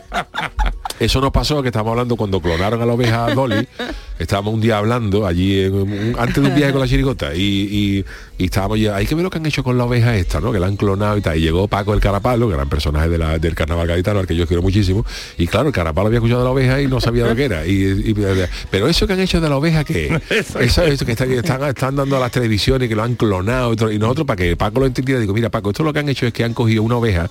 [1.04, 3.66] Eso nos pasó que estábamos hablando cuando clonaron a la oveja Dolly.
[4.18, 7.40] Estábamos un día hablando allí en un- antes de un viaje con la chirigota y,
[7.40, 8.04] y-
[8.38, 10.52] y estábamos ya, hay que ver lo que han hecho con la oveja esta, ¿no?
[10.52, 11.36] Que la han clonado y tal.
[11.36, 14.46] Y llegó Paco el Carapalo, un personaje de la- del carnaval gaditano, al que yo
[14.46, 15.04] quiero muchísimo.
[15.36, 17.66] Y claro, el Carapalo había escuchado de la oveja y no sabía lo que era.
[17.66, 17.72] Y,
[18.10, 18.14] y-
[18.70, 20.20] pero eso que han hecho de la oveja, que
[20.60, 23.72] eso, eso que, está- que están, están dando a las televisiones, que lo han clonado
[23.90, 26.26] y nosotros para que Paco lo entendiera, digo, mira Paco, esto lo que han hecho
[26.26, 27.28] es que han cogido una oveja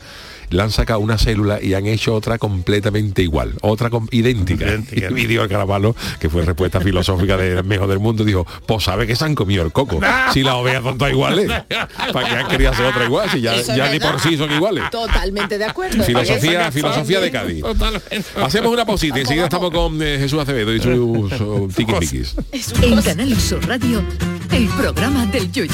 [0.49, 4.65] le han sacado una célula y han hecho otra completamente igual, otra com- idéntica.
[4.65, 5.09] Idéntica.
[5.11, 9.15] Y dijo Caravalo, que fue respuesta filosófica del mejor del mundo, dijo, pues sabe que
[9.15, 9.99] se han comido el coco.
[10.33, 11.51] Si las ovejas son todas iguales,
[12.13, 13.29] ¿para qué han querido hacer otra igual?
[13.29, 14.83] Si ya, ya ni por sí son iguales.
[14.91, 16.03] Totalmente de acuerdo.
[16.03, 17.63] Filosofía, filosofía de Cádiz.
[18.41, 22.35] Hacemos una pausita y enseguida estamos con eh, Jesús Acevedo y sus tiquismiquis.
[22.81, 24.03] En Canal Sur Radio,
[24.51, 25.73] el programa del yoyo.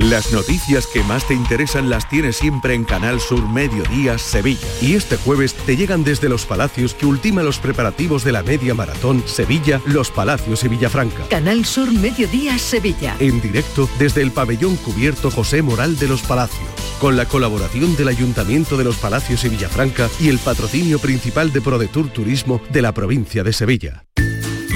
[0.00, 4.66] Las noticias que más te interesan las tienes siempre en Canal Sur Mediodía Sevilla.
[4.80, 8.72] Y este jueves te llegan desde Los Palacios que ultima los preparativos de la media
[8.74, 11.28] maratón Sevilla, Los Palacios y Villafranca.
[11.28, 13.14] Canal Sur Mediodía Sevilla.
[13.20, 16.70] En directo desde el pabellón cubierto José Moral de Los Palacios.
[16.98, 21.60] Con la colaboración del Ayuntamiento de Los Palacios y Villafranca y el patrocinio principal de
[21.60, 24.06] ProDetour Turismo de la provincia de Sevilla.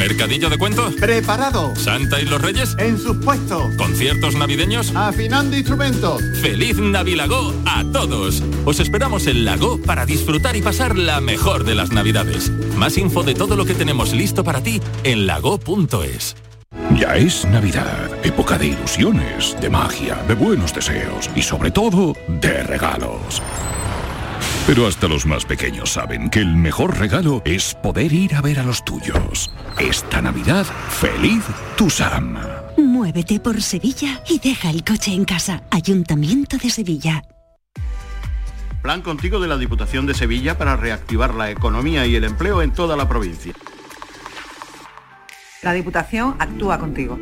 [0.07, 0.95] ¿Mercadillo de cuentos?
[0.97, 1.75] Preparado.
[1.77, 2.77] ¿Santa y los Reyes?
[2.79, 3.75] En sus puestos.
[3.79, 4.95] ¿Conciertos navideños?
[4.95, 6.21] Afinando instrumentos.
[6.43, 8.43] ¡Feliz Navilago a todos!
[8.67, 12.51] Os esperamos en Lago para disfrutar y pasar la mejor de las Navidades.
[12.77, 16.37] Más info de todo lo que tenemos listo para ti en lago.es.
[16.99, 22.62] Ya es Navidad, época de ilusiones, de magia, de buenos deseos y sobre todo de
[22.64, 23.40] regalos.
[24.66, 28.59] Pero hasta los más pequeños saben que el mejor regalo es poder ir a ver
[28.59, 29.50] a los tuyos.
[29.79, 31.44] Esta Navidad, feliz
[31.77, 32.38] Tusam.
[32.79, 35.64] Muévete por Sevilla y deja el coche en casa.
[35.70, 37.22] Ayuntamiento de Sevilla.
[38.83, 42.72] Plan Contigo de la Diputación de Sevilla para reactivar la economía y el empleo en
[42.72, 43.53] toda la provincia.
[45.62, 47.18] La Diputación actúa contigo.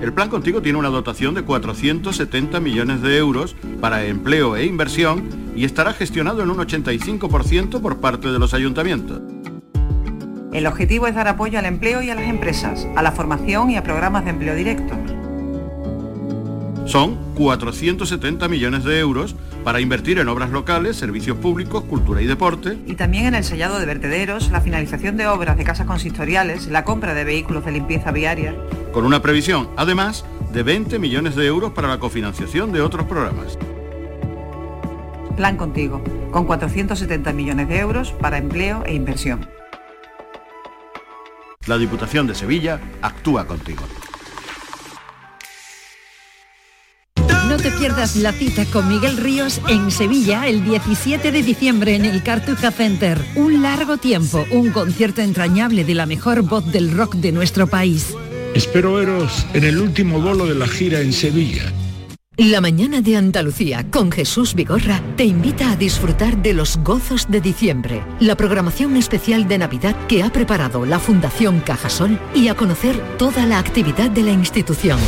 [0.00, 5.28] El plan contigo tiene una dotación de 470 millones de euros para empleo e inversión
[5.56, 9.20] y estará gestionado en un 85% por parte de los ayuntamientos.
[10.52, 13.76] El objetivo es dar apoyo al empleo y a las empresas, a la formación y
[13.76, 14.94] a programas de empleo directo.
[16.86, 22.78] Son 470 millones de euros para invertir en obras locales, servicios públicos, cultura y deporte.
[22.86, 26.84] Y también en el sellado de vertederos, la finalización de obras de casas consistoriales, la
[26.84, 28.54] compra de vehículos de limpieza viaria.
[28.98, 33.56] Con una previsión, además, de 20 millones de euros para la cofinanciación de otros programas.
[35.36, 39.48] Plan contigo, con 470 millones de euros para empleo e inversión.
[41.68, 43.84] La Diputación de Sevilla actúa contigo.
[47.48, 52.04] No te pierdas la cita con Miguel Ríos en Sevilla el 17 de diciembre en
[52.04, 53.24] el Cartuja Center.
[53.36, 58.16] Un largo tiempo, un concierto entrañable de la mejor voz del rock de nuestro país.
[58.58, 61.72] Espero veros en el último bolo de la gira en Sevilla.
[62.36, 67.40] La mañana de Andalucía con Jesús Vigorra te invita a disfrutar de los gozos de
[67.40, 72.98] diciembre, la programación especial de Navidad que ha preparado la Fundación Cajasol y a conocer
[73.16, 74.98] toda la actividad de la institución.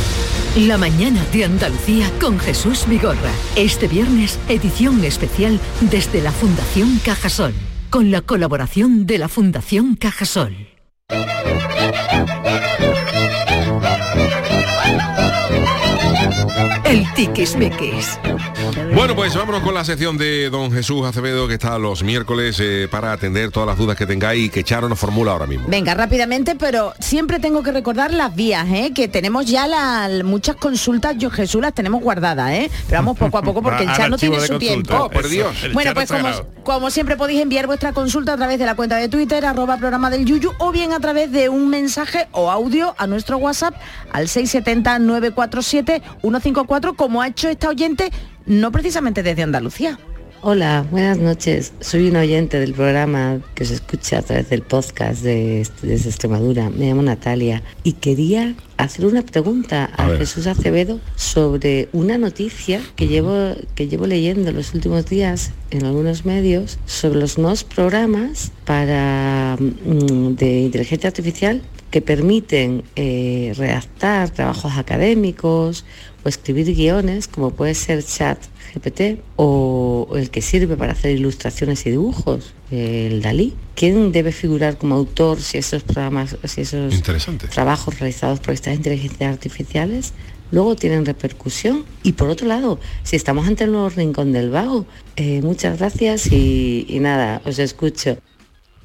[0.55, 3.33] La mañana de Andalucía con Jesús Vigorra.
[3.57, 7.53] Este viernes, edición especial desde la Fundación Cajasol,
[7.89, 10.69] con la colaboración de la Fundación Cajasol.
[16.85, 18.19] El tiquismiquis.
[18.93, 22.87] Bueno, pues vámonos con la sección de don Jesús Acevedo, que está los miércoles eh,
[22.89, 25.65] para atender todas las dudas que tengáis y que Charo nos formula ahora mismo.
[25.67, 28.91] Venga, rápidamente, pero siempre tengo que recordar las vías, ¿eh?
[28.93, 32.69] que tenemos ya la- muchas consultas, yo Jesús las tenemos guardadas, ¿eh?
[32.87, 34.59] pero vamos poco a poco porque el chat no tiene su consulta.
[34.59, 34.95] tiempo.
[35.05, 35.63] Oh, por Dios.
[35.63, 36.29] El Bueno, pues como,
[36.63, 40.09] como siempre podéis enviar vuestra consulta a través de la cuenta de Twitter, arroba programa
[40.09, 43.73] del Yuyu, o bien a través de un mensaje o audio a nuestro WhatsApp
[44.11, 44.27] al
[46.21, 48.11] 670-947-154, como ha hecho esta oyente,
[48.45, 49.99] no precisamente desde Andalucía.
[50.43, 51.71] Hola, buenas noches.
[51.81, 56.71] Soy un oyente del programa que se escucha a través del podcast de, desde Extremadura.
[56.71, 60.07] Me llamo Natalia y quería hacer una pregunta a.
[60.17, 66.25] Jesús Acevedo sobre una noticia que llevo, que llevo leyendo los últimos días en algunos
[66.25, 71.61] medios sobre los nuevos programas para, mm, de inteligencia artificial
[71.91, 75.85] que permiten eh, redactar trabajos académicos
[76.23, 78.37] o escribir guiones, como puede ser chat
[78.73, 83.55] GPT o el que sirve para hacer ilustraciones y dibujos, el Dalí.
[83.75, 87.01] ¿Quién debe figurar como autor si esos programas, si esos
[87.49, 90.13] trabajos realizados por estas inteligencias artificiales
[90.51, 91.85] luego tienen repercusión?
[92.03, 96.31] Y por otro lado, si estamos ante el nuevo rincón del vago, eh, muchas gracias
[96.31, 98.17] y, y nada, os escucho.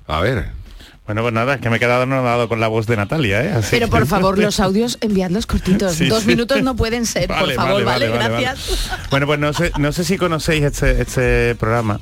[0.07, 0.66] A ver.
[1.07, 3.53] Bueno, pues nada, es que me he quedado anonadado con la voz de Natalia, ¿eh?
[3.53, 5.93] Así Pero que- por favor, los audios enviadlos cortitos.
[5.95, 6.29] Sí, Dos sí.
[6.29, 8.91] minutos no pueden ser, por favor, vale, vale, vale, vale, gracias.
[9.11, 12.01] Bueno, pues no sé, no sé si conocéis este, este programa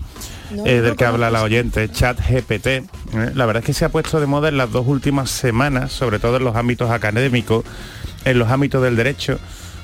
[0.50, 2.66] No, eh, del que habla la oyente, Chat GPT.
[2.66, 2.84] ¿eh?
[3.34, 6.18] La verdad es que se ha puesto de moda en las dos últimas semanas, sobre
[6.18, 7.64] todo en los ámbitos académicos,
[8.24, 9.38] en los ámbitos del derecho,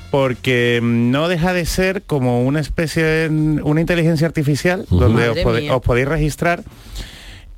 [0.09, 3.29] porque mm, no deja de ser como una especie, de-
[3.61, 5.75] una inteligencia artificial, donde mía.
[5.75, 6.63] os podéis registrar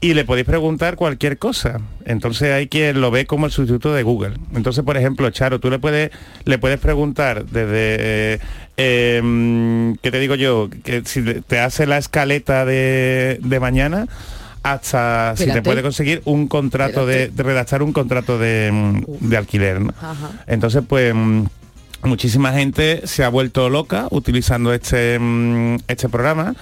[0.04, 1.80] y le podéis preguntar cualquier cosa.
[2.04, 4.34] Entonces hay quien lo ve como el sustituto de Google.
[4.54, 6.12] Entonces, por ejemplo, Charo, tú le puedes,
[6.44, 8.40] le puedes preguntar desde, eh,
[8.76, 10.70] em, ¿qué te digo yo?
[10.84, 14.08] Que si te hace la escaleta de, de mañana
[14.62, 19.38] hasta si te puede conseguir un contrato de, de redactar un contrato de, mm, de
[19.38, 19.80] alquiler.
[19.80, 19.94] ¿no?
[20.48, 21.46] Entonces, pues mm,
[22.04, 25.18] muchísima gente se ha vuelto loca utilizando este,
[25.88, 26.56] este programa.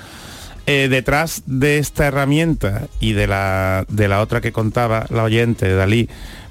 [0.74, 5.68] Eh, detrás de esta herramienta y de la, de la otra que contaba la oyente
[5.68, 6.08] de Dalí,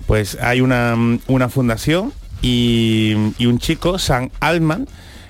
[0.07, 0.95] pues hay una,
[1.27, 2.13] una fundación
[2.43, 4.87] y, y un chico, Sam Altman,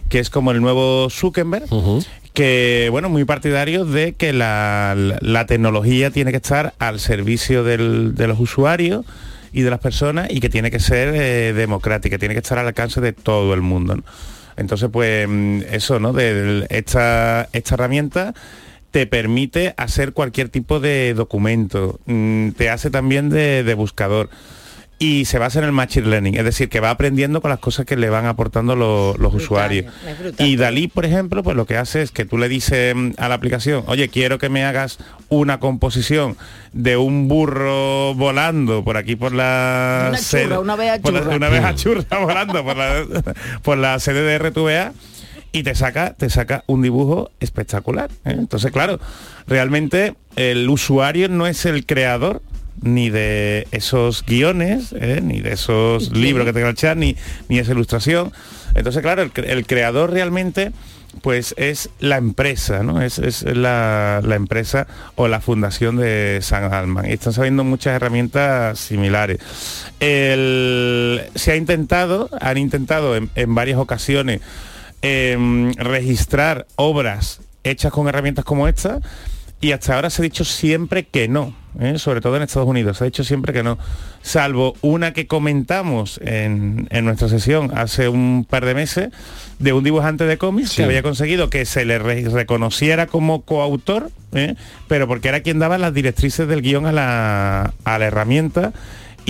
[0.09, 1.67] que es como el nuevo Zuckerberg,
[2.33, 7.63] que, bueno, muy partidario de que la, la- la tecnología tiene que estar al servicio
[7.63, 9.05] del- de los usuarios
[9.53, 12.67] y de las personas y que tiene que ser eh, democrática, tiene que estar al
[12.67, 13.95] alcance de todo el mundo.
[13.97, 14.03] ¿no?
[14.57, 16.13] Entonces, pues mm, eso, ¿no?
[16.13, 18.35] De esta, esta herramienta
[18.91, 24.31] te permite hacer cualquier tipo de documento, mm, te hace también de, de buscador
[25.03, 27.87] y se basa en el machine learning, es decir, que va aprendiendo con las cosas
[27.87, 29.91] que le van aportando lo- los usuarios.
[30.39, 33.29] Y Dalí, por ejemplo, pues lo que hace es que tú le dices mm, a
[33.31, 34.99] la aplicación, oye, quiero que me hagas
[35.31, 36.37] una composición
[36.75, 41.21] de un burro volando por aquí por la Una sede- churra, una abeja por la-
[41.23, 41.37] churra.
[41.37, 43.05] una abeja churra volando por la,
[43.63, 44.93] por la sede de RTVA
[45.53, 48.11] y te saca, te saca un dibujo espectacular.
[48.25, 48.35] ¿eh?
[48.39, 49.01] Entonces, claro,
[49.47, 52.43] realmente el usuario no es el creador
[52.83, 55.21] ni de esos guiones, ¿eh?
[55.23, 57.17] ni de esos libros que tenga el chat, ni,
[57.49, 58.33] ni esa ilustración.
[58.75, 60.73] Entonces, claro, el, cre- el creador realmente
[61.23, 63.03] pues es la empresa, ¿no?
[63.03, 64.87] Es, es la, la empresa
[65.17, 67.11] o la fundación de San Alman.
[67.11, 69.41] Y están saliendo muchas herramientas similares.
[69.99, 74.41] El- se ha intentado, han intentado en, en varias ocasiones
[75.03, 79.01] em, registrar obras hechas con herramientas como esta
[79.63, 81.99] y hasta ahora se ha dicho siempre que no, ¿eh?
[81.99, 83.77] sobre todo en Estados Unidos, se ha dicho siempre que no,
[84.23, 89.11] salvo una que comentamos en, en nuestra sesión hace un par de meses
[89.59, 94.11] de un dibujante de cómics que había conseguido que se le re- reconociera como coautor,
[94.33, 94.55] ¿eh?
[94.89, 98.73] pero porque era quien daba las directrices del guion a la, a la herramienta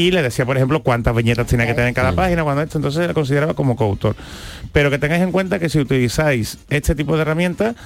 [0.00, 2.78] y le decía, por ejemplo, cuántas viñetas tenía que tener en cada página, cuando esto,
[2.78, 4.16] entonces la consideraba como coautor.
[4.72, 7.76] Pero que tengáis en cuenta que si utilizáis este tipo de herramientas,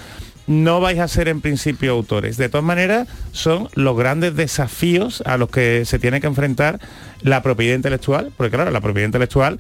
[0.46, 2.36] no vais a ser en principio autores.
[2.36, 6.78] De todas maneras, son los grandes desafíos a los que se tiene que enfrentar
[7.22, 9.58] la propiedad intelectual, porque claro, la propiedad intelectual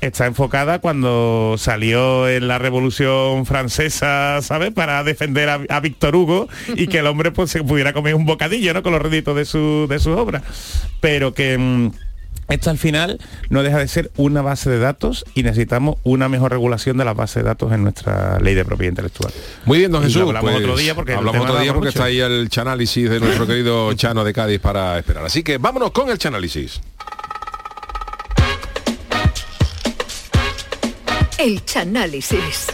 [0.00, 4.72] está enfocada cuando salió en la Revolución Francesa, ¿sabes?
[4.72, 8.26] Para defender a, a Víctor Hugo y que el hombre pues se pudiera comer un
[8.26, 8.82] bocadillo, ¿no?
[8.82, 10.42] Con los réditos de su de sus obras.
[11.00, 11.90] Pero que mm,
[12.48, 13.18] esto al final
[13.50, 17.12] no deja de ser una base de datos y necesitamos una mejor regulación de la
[17.12, 19.32] base de datos en nuestra ley de propiedad intelectual.
[19.64, 20.22] Muy bien, don lo Jesús.
[20.22, 21.98] hablamos pues, otro día porque el hablamos tema otro día porque mucho.
[21.98, 25.24] está ahí el chanálisis de nuestro querido Chano de Cádiz para esperar.
[25.24, 26.80] Así que vámonos con el chanálisis.
[31.38, 32.68] El Chanálisis.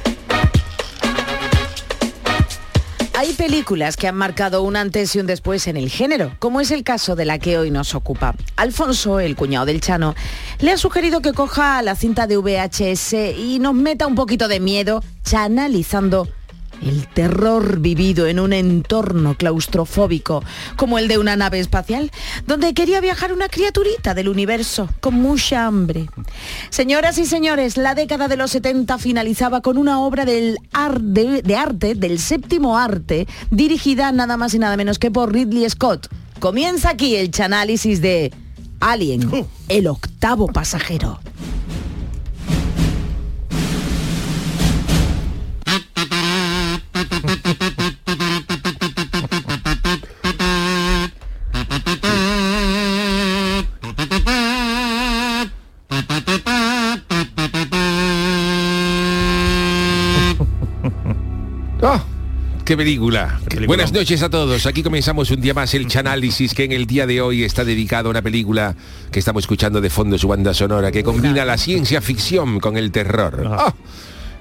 [3.14, 6.70] Hay películas que han marcado un antes y un después en el género, como es
[6.70, 8.36] el caso de la que hoy nos ocupa.
[8.54, 10.14] Alfonso, el cuñado del Chano,
[10.60, 14.60] le ha sugerido que coja la cinta de VHS y nos meta un poquito de
[14.60, 16.28] miedo chanalizando
[16.82, 20.42] el terror vivido en un entorno claustrofóbico
[20.76, 22.10] como el de una nave espacial,
[22.46, 26.08] donde quería viajar una criaturita del universo con mucha hambre.
[26.70, 31.42] Señoras y señores, la década de los 70 finalizaba con una obra del ar- de,
[31.42, 36.08] de arte, del séptimo arte, dirigida nada más y nada menos que por Ridley Scott.
[36.40, 38.32] Comienza aquí el chanálisis de
[38.80, 41.20] Alien, el octavo pasajero.
[62.72, 63.38] ¡Qué película!
[63.66, 64.64] Buenas noches a todos.
[64.64, 68.08] Aquí comenzamos un día más el Chanálisis que en el día de hoy está dedicado
[68.08, 68.74] a una película
[69.10, 72.90] que estamos escuchando de fondo su banda sonora que combina la ciencia ficción con el
[72.90, 73.74] terror.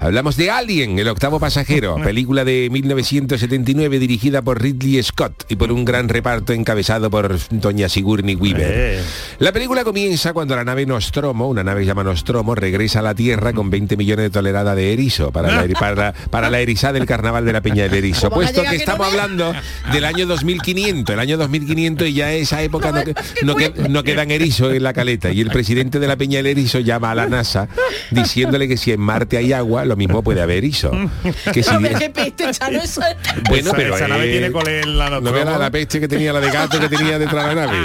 [0.02, 5.70] Hablamos de Alien, el octavo pasajero, película de 1979 dirigida por Ridley Scott y por
[5.70, 9.00] un gran reparto encabezado por doña Sigourney Weaver.
[9.38, 13.52] La película comienza cuando la nave Nostromo, una nave llamada Nostromo, regresa a la Tierra
[13.52, 17.44] con 20 millones de toneladas de erizo para la, para, para la erizada del carnaval
[17.44, 18.28] de la Peña del Erizo.
[18.28, 19.54] ¿Cómo van a Puesto que estamos hablando
[19.92, 23.04] del año 2500, el año 2500 y ya esa época
[23.44, 25.30] no quedan erizos en la caleta.
[25.30, 27.68] Y el presidente de la Peña del Erizo llama a la NASA
[28.10, 30.90] diciéndole que si en Marte hay agua, lo mismo puede haber erizo.
[31.52, 33.16] Que si- Hombre, qué peste, Chano, eso es-
[33.48, 36.00] bueno, Esa- pero esa nave eh, tiene cole en la no vea la, la peste
[36.00, 37.78] que tenía la de gato que tenía detrás de la nave.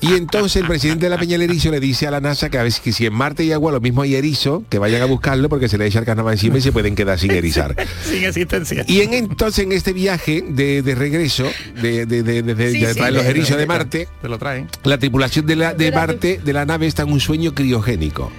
[0.00, 2.58] Y entonces el presidente de la Peña del Erizo le dice a la NASA que
[2.58, 5.06] a si- que si en Marte hay agua, lo mismo hay erizo, que vayan a
[5.06, 7.74] buscarlo porque se le echa el carnaval encima y se pueden quedar sin erizar.
[8.04, 8.84] Sin existencia.
[8.86, 11.44] Y en entonces en este viaje de, de regreso,
[11.80, 14.38] de, de, de- de- de- Sí, de sí, traer los erizos de- Marte, Te lo
[14.38, 14.68] traen.
[14.84, 18.30] la tripulación de, la, de Marte, de la nave, está en un sueño criogénico.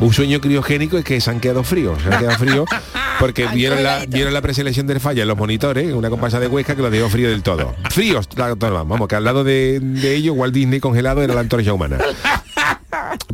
[0.00, 2.66] Un sueño criogénico es que se han quedado fríos, se han quedado fríos
[3.18, 6.74] porque vieron la, vieron la preselección del falla en los monitores, una comparsa de Huesca
[6.76, 7.74] que los dejó frío del todo.
[7.90, 11.98] Fríos, vamos, que al lado de, de ellos Walt Disney congelado era la antorcha humana.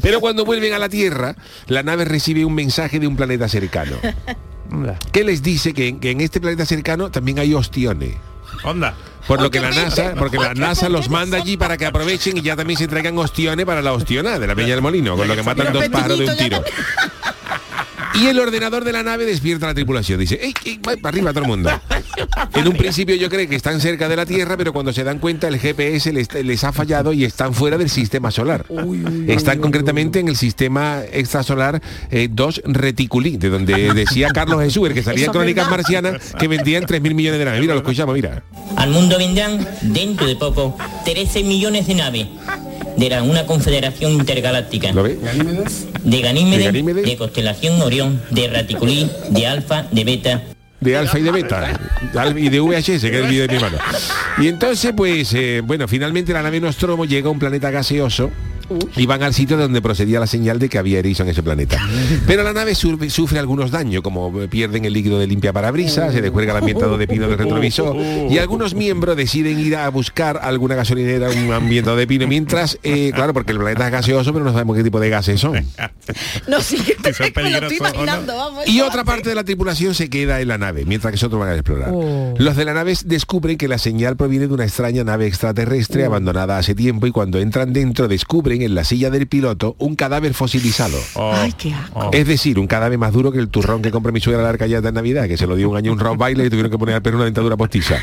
[0.02, 1.36] Pero cuando vuelven a la Tierra,
[1.66, 3.96] la nave recibe un mensaje de un planeta cercano.
[5.12, 8.14] que les dice que, en- que en este planeta cercano también hay ostiones.
[8.64, 8.94] Onda.
[9.26, 12.42] Por lo que la NASA, porque la NASA los manda allí para que aprovechen y
[12.42, 15.34] ya también se traigan ostiones para la ostiona de la Peña del Molino, con lo
[15.34, 16.62] que matan dos pájaros de un tiro.
[18.14, 20.20] Y el ordenador de la nave despierta a la tripulación.
[20.20, 21.70] Dice, ¡Ey, ey, va para arriba todo el mundo!
[22.54, 25.18] En un principio yo creo que están cerca de la Tierra, pero cuando se dan
[25.18, 28.66] cuenta el GPS les, les ha fallado y están fuera del sistema solar.
[29.26, 34.94] Están concretamente en el sistema extrasolar eh, 2 Reticuli, de donde decía Carlos Jesús, el
[34.94, 35.68] que salía en Crónicas.
[35.68, 37.60] Marcianas, que vendían 3.000 millones de naves.
[37.60, 38.44] Mira, lo escuchamos, mira.
[38.76, 42.26] Al mundo vendrán, dentro de poco, 13 millones de naves
[42.96, 44.92] de la, una confederación intergaláctica.
[44.92, 45.16] ¿Lo ve?
[45.16, 46.10] De Ganímedes, ¿De
[46.56, 47.16] de, Ganímedes?
[47.16, 50.42] constelación Orión, de Raticulí, de Alfa, de Beta.
[50.80, 51.80] de alfa y de beta
[52.36, 53.78] y de VHS que es el vídeo de mi hermano
[54.36, 58.30] y entonces pues eh, bueno finalmente la nave Nostromo llega a un planeta gaseoso
[58.96, 61.78] y van al sitio donde procedía la señal de que había erizo en ese planeta.
[62.26, 66.20] Pero la nave sur- sufre algunos daños, como pierden el líquido de limpia parabrisas, se
[66.22, 70.74] descuelga el ambientador de pino del retrovisor y algunos miembros deciden ir a buscar alguna
[70.74, 74.52] gasolinera, un ambientador de pino, mientras, eh, claro, porque el planeta es gaseoso, pero no
[74.52, 75.54] sabemos qué tipo de gases son.
[76.46, 76.96] No, sí, que
[77.42, 78.68] me lo estoy imaginando, vamos.
[78.68, 81.48] Y otra parte de la tripulación se queda en la nave, mientras que otros van
[81.50, 81.92] a explorar.
[82.36, 86.58] Los de la nave descubren que la señal proviene de una extraña nave extraterrestre abandonada
[86.58, 90.98] hace tiempo y cuando entran dentro descubren en la silla del piloto un cadáver fosilizado.
[91.16, 92.10] Ay, qué asco.
[92.12, 94.50] Es decir, un cadáver más duro que el turrón que compró mi suegra a la
[94.50, 96.78] arcallata en Navidad, que se lo dio un año un rock baile y tuvieron que
[96.78, 97.98] poner al perro una dentadura postiza.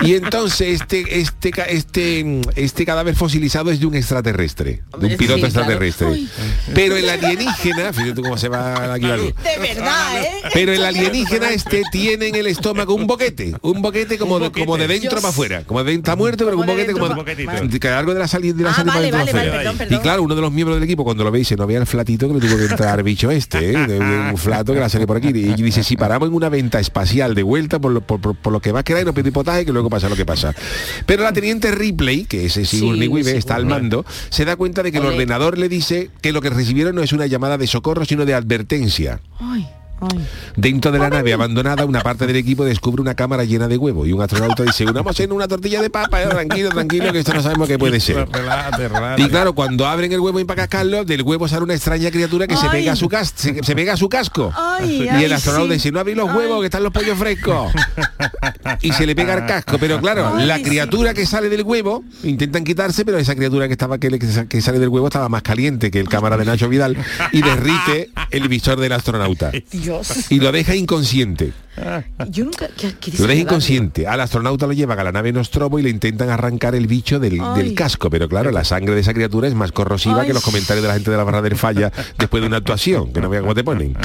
[0.00, 5.44] Y entonces este, este, este, este cadáver fosilizado es de un extraterrestre, de un piloto
[5.46, 6.24] extraterrestre.
[6.74, 9.32] Pero el alienígena, fíjate tú cómo se va aquí la luz.
[9.42, 10.28] De verdad, ¿eh?
[10.52, 14.76] Pero el alienígena este tiene en el estómago un boquete, un boquete como, de, como
[14.76, 18.12] de dentro para afuera, como de está muerto, pero un boquete como de, que algo
[18.14, 19.50] de la salida de la Ah, salida vale, vale, afuera.
[19.50, 21.66] vale, perdón, Y claro, uno de los miembros del equipo cuando lo ve dice, no
[21.66, 23.86] vea el flatito que le tuvo que entrar bicho este, ¿eh?
[23.86, 25.28] de, un flato que la sale por aquí.
[25.28, 28.52] Y dice, si paramos en una venta espacial de vuelta por lo, por, por- por
[28.52, 30.54] lo que va a quedar y nos pide potaje que luego pasa lo que pasa.
[31.06, 34.82] Pero la teniente Ripley, que es Sigourney Sí, Weaver, está al mando, se da cuenta
[34.82, 37.66] de que el ordenador le dice que lo que recibieron no es una llamada de
[37.66, 39.20] socorro, sino de advertencia.
[39.40, 39.66] Ay,
[40.12, 40.26] ay.
[40.56, 44.06] Dentro de la nave abandonada, una parte del equipo descubre una cámara llena de huevo
[44.06, 47.34] y un astronauta dice, unamos en una tortilla de papa, eh, tranquilo, tranquilo, que esto
[47.34, 48.26] no sabemos qué puede ser.
[49.18, 52.46] Y claro, cuando abren el huevo y para cascarlo, del huevo sale una extraña criatura
[52.46, 54.52] que se pega a su cas se, se pega a su casco.
[54.56, 55.74] Ay, y el astronauta sí.
[55.74, 57.72] dice, no abrí los huevos, que están los pollos frescos.
[58.80, 59.76] y se le pega al casco.
[59.78, 60.62] Pero claro, la sí.
[60.64, 64.60] criatura que sale del huevo, intentan quitarse, pero esa criatura que estaba que, le- que
[64.60, 66.96] sale del huevo estaba más caliente que el cámara de Nacho Vidal
[67.32, 69.50] y derrite el visor del astronauta.
[69.70, 69.93] Dios.
[70.30, 71.52] Y lo deja inconsciente.
[72.30, 72.68] Yo nunca...
[72.76, 74.06] qué- qué Lo deja inconsciente.
[74.06, 77.40] Al astronauta lo llevan a la nave Nostromo y le intentan arrancar el bicho del,
[77.74, 78.10] casco.
[78.10, 80.28] Pero claro, la sangre de esa criatura es más corrosiva Ay.
[80.28, 83.12] que los comentarios de la gente de la barra del falla después de una actuación,
[83.12, 83.96] que no vean cómo te ponen.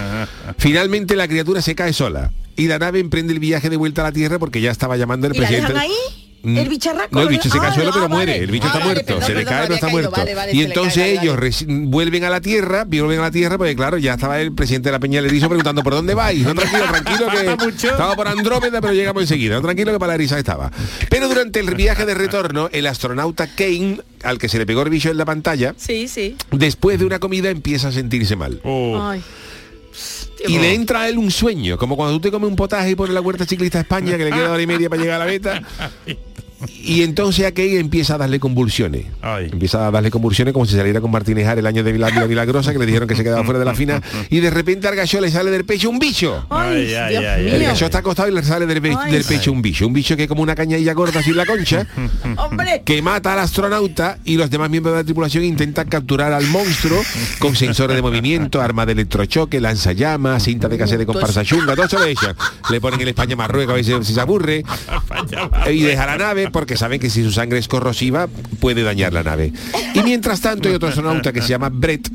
[0.58, 4.06] Finalmente la criatura se cae sola y la nave emprende el viaje de vuelta a
[4.06, 5.74] la Tierra porque ya estaba llamando el ¿Y la presidente.
[5.74, 6.29] dejan ahí?
[6.42, 6.58] Mm.
[6.58, 7.10] ¿El bicharraco?
[7.12, 8.08] No, el bicho se Ah, solo ah, pero vale.
[8.16, 8.38] muere.
[8.38, 9.06] El bicho Ah, está vale, muerto.
[9.06, 9.92] perdón, se le cae pero está caído.
[10.02, 10.12] muerto.
[10.20, 13.58] Vale, vale, y entonces cae, vale, ellos vuelven a la Tierra, vuelven a la Tierra,
[13.58, 16.42] porque claro, ya estaba el presidente de la Peña Erizo preguntando por dónde vais.
[16.46, 19.56] No, tranquilo, tranquilo, que estaba por Andrómeda, pero llegamos enseguida.
[19.56, 20.72] No, tranquilo que para la Eriza estaba.
[21.10, 24.90] Pero durante el viaje de retorno, el astronauta Kane, al que se le pegó el
[24.90, 26.36] bicho en la pantalla, Sí, sí.
[26.52, 28.62] después de una comida empieza a sentirse mal.
[28.64, 29.22] Ay.
[30.48, 32.96] Y le entra a él un sueño, como cuando tú te comes un potaje y
[32.96, 35.26] pones la huerta ciclista a España, que le queda hora y media para llegar a
[35.26, 35.62] la meta.
[36.84, 39.05] Y entonces a Kane empieza a darle convulsiones.
[39.51, 42.28] Empieza a darle convulsiones como si saliera con Martínez Ar el año de la Vila
[42.28, 44.01] Milagrosa, que le dijeron que se quedaba fuera de la fina.
[44.30, 46.45] Y de repente al gallo le sale del pecho un bicho.
[46.49, 49.12] Ay, ay, Dios ay, el gallo está acostado y le sale del, pe- Ay.
[49.12, 49.88] del pecho un bicho.
[49.88, 51.86] Un bicho que es como una cañadilla gorda en la concha.
[52.38, 52.82] Hombre.
[52.86, 57.01] que mata al astronauta y los demás miembros de la tripulación intentan capturar al monstruo
[57.39, 61.86] con sensores de movimiento, arma de electrochoque, lanzallamas, cinta de cassette de comparsa chunga, todo
[61.86, 62.36] eso le echan.
[62.70, 64.64] Le ponen el España Marruecos a ver si, si se aburre
[65.72, 68.28] y deja la nave porque saben que si su sangre es corrosiva
[68.60, 69.54] puede dañar la nave.
[69.93, 72.10] Y mientras tanto hay otro astronauta que se llama Brett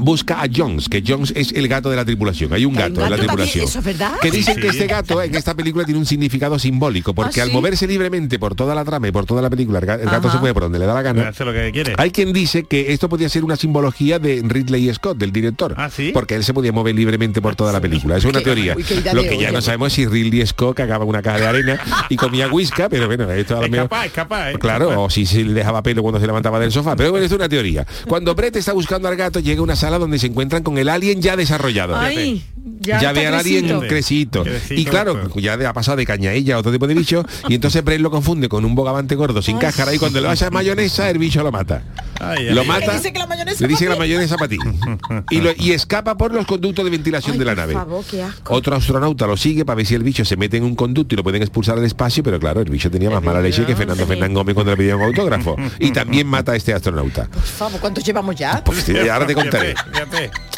[0.00, 2.52] busca a Jones, que Jones es el gato de la tripulación.
[2.52, 3.64] Hay un ¿Hay un gato en la tripulación.
[3.64, 4.12] ¿Eso es verdad?
[4.20, 4.60] Que dicen Sí.
[4.60, 8.38] que este gato en esta película tiene un significado simbólico, porque ¿Ah, al moverse libremente
[8.38, 10.32] por toda la trama y por toda la película, el ga- el gato Ajá.
[10.32, 11.28] se mueve por donde le da la gana.
[11.28, 11.94] Hace lo que quiere.
[11.98, 15.74] Hay quien dice que esto podía ser una simbología de Ridley Scott, del director.
[16.12, 18.16] Porque él se podía mover libremente por toda la película.
[18.16, 18.74] Es una teoría.
[18.76, 21.46] uy, Lo de que ya no sabemos es si Ridley Scott cagaba una caja de
[21.46, 24.58] arena y comía whisky, pero bueno, esto a lo Es mejor- capaz, ¿eh?
[24.58, 26.96] Claro, o si se le dejaba pelo cuando se levantaba del sofá.
[26.96, 27.86] Pero bueno, es una teoría.
[28.06, 30.88] Cuando Brett está buscando al gato, llega a una sala donde se encuentran con el
[30.88, 31.96] alien ya desarrollado.
[31.96, 32.44] Ay,
[32.80, 34.44] ya, ve al alien crecito.
[34.70, 37.24] Y claro, ya ha pasado de cañailla a otro tipo de bicho.
[37.48, 39.94] Y entonces Brett lo confunde con un bogavante gordo sin cáscara.
[39.94, 41.82] Y cuando le vaya mayonesa, el bicho lo mata.
[42.20, 42.86] Ay, lo mata.
[42.86, 44.58] Le dice que la mayonesa Le la para ti.
[45.30, 47.72] y, lo- y escapa por los conductos de ventilación de la nave.
[47.72, 48.54] Por favor, qué asco.
[48.54, 51.16] Otro astronauta lo sigue para ver si el bicho se mete en un conducto y
[51.16, 54.06] lo pueden expulsar al espacio, pero claro, el bicho tenía más mala leche que Fernando
[54.06, 55.56] Fernán Gómez cuando le pedían un autógrafo.
[55.78, 57.26] Y también mata a este astronauta.
[57.26, 58.62] Por favor, ¿cuántos llevamos ya?
[58.64, 59.74] Pues, sí, ahora te contaré.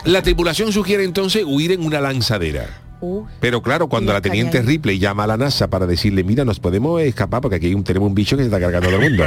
[0.04, 2.81] La tripulación sugiere entonces huir en una lanzadera.
[3.02, 6.60] Uh, Pero claro, cuando la teniente Ripley llama a la NASA para decirle, mira, nos
[6.60, 9.24] podemos escapar porque aquí tenemos un bicho que se está cargando todo el mundo.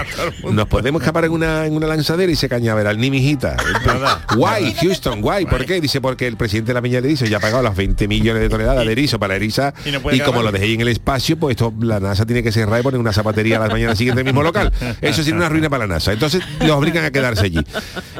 [0.49, 3.57] Nos podemos escapar en una, en una lanzadera y se cañaveral, ni mijita.
[4.37, 5.45] Guay, Houston, guay.
[5.45, 5.81] ¿Por qué?
[5.81, 8.41] Dice, porque el presidente de la Peña de erizo ya ha pagado las 20 millones
[8.41, 10.87] de toneladas de erizo para la eriza Y y, no como lo dejé en el
[10.87, 13.97] espacio, pues esto la NASA tiene que cerrar y poner una zapatería a las mañanas
[13.97, 14.71] siguientes en el mismo local.
[15.01, 16.13] Eso sería una ruina para la NASA.
[16.13, 17.59] Entonces los obligan a quedarse allí.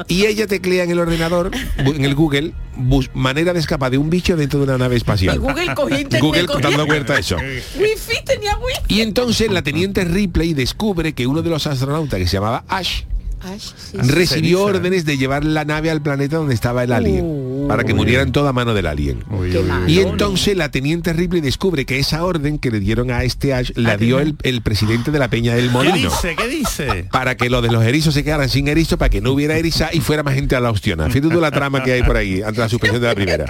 [0.06, 2.52] Y ella teclea en el ordenador, en el Google,
[3.14, 5.40] manera de escapar de un bicho dentro de una nave espacial.
[5.46, 7.36] Google cogía internet, Google cogía- dando cuenta eso.
[7.78, 8.80] Wifi tenía wifi.
[8.94, 13.02] Y entonces la teniente Ripley descubre que uno de los astronautas que se llamaba Ash
[13.58, 14.78] Sí, recibió Ceniza.
[14.78, 18.52] órdenes de llevar la nave al planeta donde estaba el alien para que murieran toda
[18.52, 19.24] mano del alien.
[19.86, 23.70] Y entonces la teniente Ripley descubre que esa orden que le dieron a este Ash
[23.76, 25.96] la dio el, el presidente de la Peña del ¿Qué Molino.
[25.96, 26.34] dice?
[26.36, 27.08] ¿Qué dice?
[27.12, 29.90] Para que lo de los erizos se quedaran sin erizo, para que no hubiera eriza
[29.92, 30.98] y fuera más gente a la opción.
[31.10, 33.44] Fíjate tú la trama que hay por ahí ante la suspensión de la primera.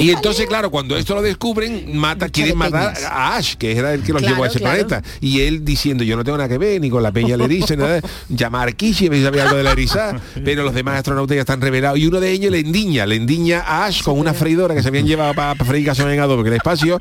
[0.00, 4.02] Y entonces, claro, cuando esto lo descubren, mata, quieren matar a Ash, que era el
[4.02, 4.86] que los Claro, llevó a ese claro.
[4.86, 5.08] planeta.
[5.20, 7.76] Y él diciendo, yo no tengo nada que ver, ni con la peña del erizo,
[7.76, 8.00] ni nada.
[8.28, 11.60] Llama a ver si sabía algo de la eriza, pero los demás astronautas ya están
[11.60, 11.98] revelados.
[11.98, 14.88] Y uno de ellos le endiña, le endiña a Ash con una freidora que se
[14.88, 16.98] habían llevado para freír gasolina en adobe en el espacio.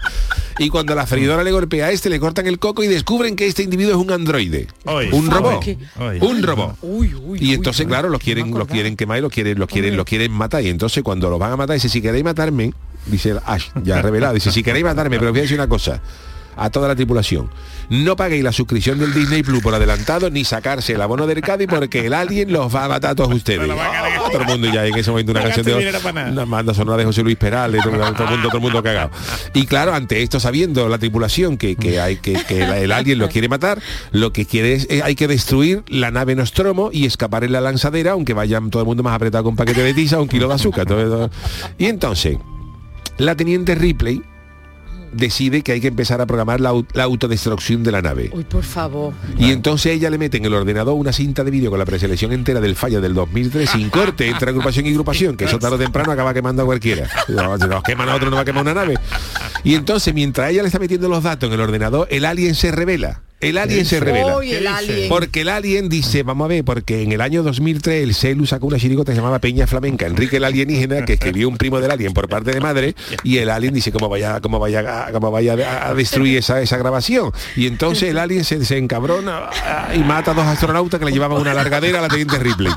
[0.59, 3.47] Y cuando la freidora le golpea a este, le cortan el coco y descubren que
[3.47, 4.67] este individuo es un androide.
[4.85, 5.09] Oy.
[5.11, 5.63] un robot.
[5.65, 5.77] Oy.
[5.99, 6.19] Oy.
[6.21, 6.77] Un robot.
[6.81, 9.97] Uy, uy, Y entonces, claro, los quieren, los quieren quemar y los quieren, los quieren,
[9.97, 10.63] los quieren matar.
[10.63, 12.73] Y entonces cuando los van a matar, dice, si queréis matarme,
[13.07, 16.01] dice Ash, ya revelado, dice, si queréis matarme, pero os voy a decir una cosa.
[16.57, 17.49] A toda la tripulación.
[17.89, 21.67] No paguéis la suscripción del Disney Plus por adelantado ni sacarse el abono del Cádiz
[21.69, 23.69] porque el alien los va a matar a todos ustedes.
[23.69, 25.91] Ah, todo el mundo ya en ese momento una canción de
[26.31, 29.11] una banda sonora de José Luis Perales, todo, todo el mundo, todo el mundo cagado.
[29.53, 33.29] Y claro, ante esto, sabiendo la tripulación que, que hay que, que el alien lo
[33.29, 33.79] quiere matar,
[34.11, 37.61] lo que quiere es eh, hay que destruir la nave Nostromo y escapar en la
[37.61, 40.47] lanzadera, aunque vayan todo el mundo más apretado con un paquete de tiza un kilo
[40.47, 40.85] de azúcar.
[40.85, 41.29] todo- todo.
[41.77, 42.37] Y entonces,
[43.17, 44.21] la teniente Ripley
[45.15, 48.29] decide que hay que empezar a programar la, au- la autodestrucción de la nave.
[48.33, 49.13] Uy, por favor.
[49.37, 52.31] Y entonces ella le mete en el ordenador una cinta de vídeo con la preselección
[52.33, 55.79] entera del falla del 2003 sin corte entre agrupación y agrupación, que eso tarde o
[55.79, 57.07] temprano acaba quemando a cualquiera.
[57.27, 58.95] No, Si nos queman a otro no va a quemar una nave.
[59.63, 62.71] Y entonces mientras ella le está metiendo los datos en el ordenador, el alien se
[62.71, 63.21] revela.
[63.41, 64.37] El alien se revela.
[64.37, 65.09] Uy, el alien.
[65.09, 68.65] Porque el alien dice, vamos a ver, porque en el año 2003 el CELU sacó
[68.67, 71.91] una chirigota que se llamaba Peña Flamenca, Enrique el alienígena, que escribió un primo del
[71.91, 75.29] alien por parte de madre, y el alien dice cómo vaya, cómo vaya, a- cómo
[75.31, 75.53] vaya
[75.87, 77.31] a, destruir esa, esa grabación.
[77.55, 81.11] Y entonces el alien se, se encabrona ah, y mata a dos astronautas que le
[81.11, 82.71] llevaban una largadera a la teniente Ripley.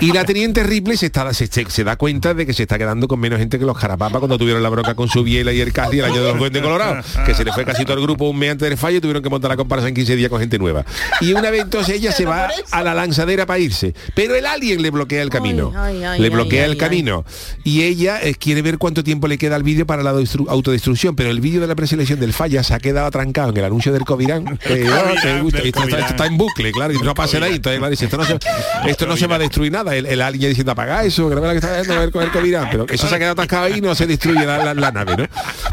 [0.00, 2.78] Y la teniente Ripley se, está, se, se- se da cuenta de que se está
[2.78, 5.60] quedando con menos gente que los jarapapas cuando tuvieron la bronca con su biela y
[5.60, 8.02] el Casi el año de los Duendes Colorados, que se le fue casi todo el
[8.02, 10.30] grupo un mes antes del fallo y tuvieron que montar la comparsa en 15 días
[10.30, 10.84] con gente nueva.
[11.20, 14.82] Y una vez entonces ella se va a la lanzadera para irse, pero el alien
[14.82, 15.72] le bloquea el camino.
[15.76, 16.78] ay, ay, le bloquea ay, el ay.
[16.78, 17.24] camino.
[17.64, 21.16] Y ella eh, quiere ver cuánto tiempo le queda al vídeo para la destru- autodestrucción,
[21.16, 23.92] pero el vídeo de la preselección del falla se ha quedado atrancado en el anuncio
[23.92, 24.56] del Covirán.
[24.58, 24.88] que,
[25.22, 27.54] te gusta, esto, está, esto está en bucle, claro, y no pasa de ahí.
[27.56, 28.38] Entonces, claro, dice, esto no se,
[28.88, 29.94] esto no se va a destruir nada.
[29.94, 32.10] El, el alien diciendo apaga eso, que no ve lo que está haciendo, a ver
[32.10, 32.68] con el Covirán.
[32.70, 35.16] Pero eso se ha quedado atascado ahí y no se destruye la, la- la nave,
[35.16, 35.24] ¿no?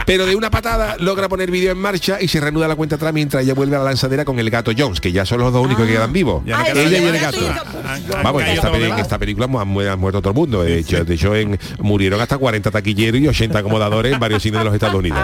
[0.05, 3.13] Pero de una patada logra poner vídeo en marcha y se reanuda la cuenta atrás
[3.13, 5.65] mientras ella vuelve a la lanzadera con el gato Jones, que ya son los dos
[5.65, 6.43] únicos que quedan vivos.
[6.45, 7.37] Ya no queda ella y el gato.
[8.23, 10.63] Vamos, en esta, peli- en esta película han, mu- han muerto todo el mundo.
[10.63, 14.59] De hecho, de hecho en, murieron hasta 40 taquilleros y 80 acomodadores en varios cines
[14.59, 15.19] de los Estados Unidos.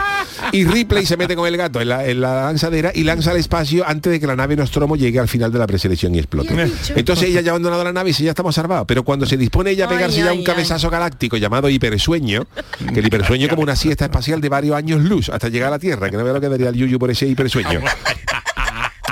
[0.51, 3.38] Y Ripley se mete con el gato en la, en la lanzadera y lanza al
[3.38, 6.53] espacio antes de que la nave Nostromo llegue al final de la preselección y explote.
[6.95, 8.86] Entonces ella ya ha abandonado la nave y dice, ya estamos salvados.
[8.88, 12.47] Pero cuando se dispone ella a Ay, pegarse ya ay, un cabezazo galáctico llamado hipersueño,
[12.93, 15.80] que el hipersueño como una siesta espacial de varios años luz hasta llegar a la
[15.80, 17.81] Tierra, que no veo lo que daría el Yuyu por ese hipersueño.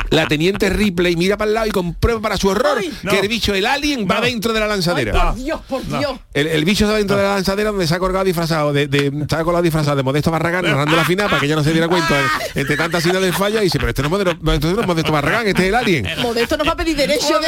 [0.09, 2.79] La teniente Ripley mira para el lado y comprueba para su horror
[3.09, 5.11] que el bicho, el alien, va dentro de la lanzadera.
[5.33, 6.19] Por Dios, por Dios.
[6.33, 9.11] El, el bicho está dentro de la lanzadera donde se ha colgado disfrazado de, de
[9.29, 11.71] se ha colgado disfrazado de Modesto Barragán narrando la final para que ella no se
[11.71, 14.31] diera cuenta de- entre tantas siglas del falla y dice, pero este no es Modesto,
[14.53, 16.07] entonces no es Modesto Barragán, este es el alien.
[16.21, 17.47] Modesto nos va a pedir derecho de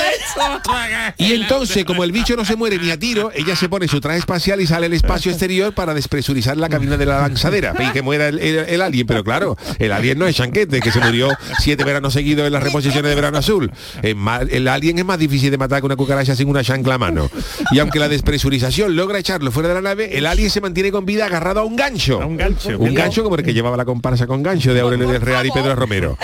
[1.17, 3.99] Y entonces, como el bicho no se muere ni a tiro, ella se pone su
[4.01, 7.91] traje espacial y sale al espacio exterior para despresurizar la cabina de la lanzadera y
[7.91, 9.07] que muera el, el- el alien.
[9.07, 11.29] Pero claro, el alien no es Chanquete, que se murió
[11.59, 13.71] siete veranos seguidos en las reposiciones de verano azul.
[14.03, 16.95] Es más- el alien es más difícil de matar que una cucaracha sin una chancla
[16.95, 17.29] a mano.
[17.71, 21.05] Y aunque la despresurización logra echarlo fuera de la nave, el alien se mantiene con
[21.05, 22.19] vida agarrado a un gancho.
[22.19, 22.77] Un gancho.
[22.77, 25.51] Un gancho como el que llevaba la comparsa con gancho de Aurelio del Real y
[25.51, 26.17] Pedro Romero.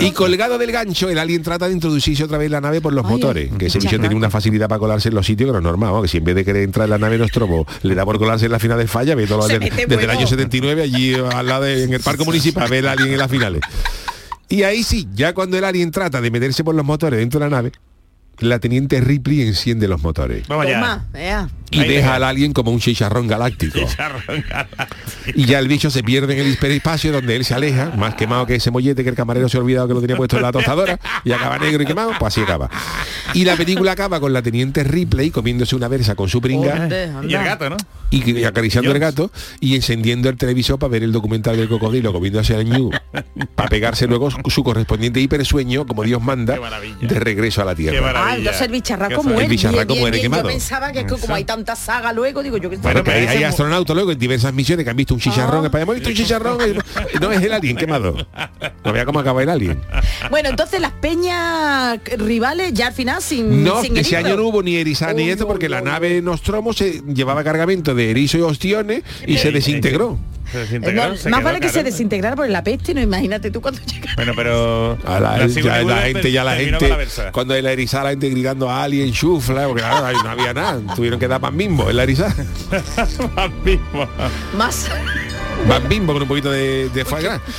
[0.00, 2.92] Y colgado del gancho, el alien trata de introducirse otra vez en la nave por
[2.92, 3.50] los motores.
[3.58, 5.90] Que ese bicho tiene una facilidad para colarse en los sitios que no es normal,
[5.92, 6.02] ¿no?
[6.02, 8.46] que si en vez de querer entrar en la nave Nostromo le da por colarse
[8.46, 11.46] en la final del falla, ve todo de- mete desde el año 79 allí al
[11.46, 13.60] lado de- en el parque municipal, ve el alien en las finales.
[14.48, 17.46] Y ahí sí, ya cuando el alien trata de meterse por los motores dentro de
[17.46, 17.72] la nave,
[18.38, 20.46] la teniente Ripley enciende los motores.
[20.48, 20.74] Vamos ya.
[20.80, 21.48] Toma, vea.
[21.70, 23.80] Y deja al alien como un chicharrón galáctico.
[25.34, 28.46] Y ya el bicho se pierde en el hiperespacio donde él se aleja, más quemado
[28.46, 30.52] que ese mollete que el camarero se ha olvidado que lo tenía puesto en la
[30.52, 32.70] tostadora y acaba negro y quemado, pues así acaba.
[33.34, 36.86] Y la película acaba con la teniente Ripley comiéndose una versa con su pringa.
[37.24, 37.76] Y el gato, ¿no?
[38.08, 42.54] y acariciando el gato y encendiendo el televisor para ver el documental del cocodrilo comiéndose
[42.54, 42.90] al ñu
[43.56, 46.54] para pegarse luego su- su correspondiente hipersueño como Dios manda
[47.00, 47.96] de regreso a la tierra.
[48.26, 49.48] Ah, entonces el bicharraco El muere.
[49.48, 50.32] bicharraco Bien, muere bien, bien.
[50.32, 50.48] quemado.
[50.48, 53.10] Yo pensaba que es que como hay tanta saga luego, digo yo que Bueno, que
[53.12, 55.80] hay, hay astronautas luego en diversas misiones que han visto un chicharrón, Ah.
[55.80, 56.58] hemos visto un chicharrón,
[57.14, 58.14] y no es el alien quemado.
[58.84, 59.80] No vea cómo acaba el alien.
[60.30, 64.62] Bueno, entonces las peñas rivales ya al final sin No, sin ese año no hubo
[64.62, 69.02] ni erizar ni esto porque la nave Nostromo se llevaba cargamento de erizo y ostiones
[69.26, 70.18] y se desintegró.
[70.50, 73.60] Se Eh, no, se más vale que se desintegrara por la peste, no imagínate tú
[73.60, 74.10] cuando llega.
[74.16, 76.94] Bueno, pero A la, la ya la gente, ya la gente,
[77.32, 80.94] cuando la erizada la gente gritando a alien, chufla, porque claro, ahí no había nada,
[80.94, 82.34] tuvieron que dar pan en la erizada.
[84.56, 84.88] Más.
[85.68, 87.04] Pan bimbo con un poquito de, de.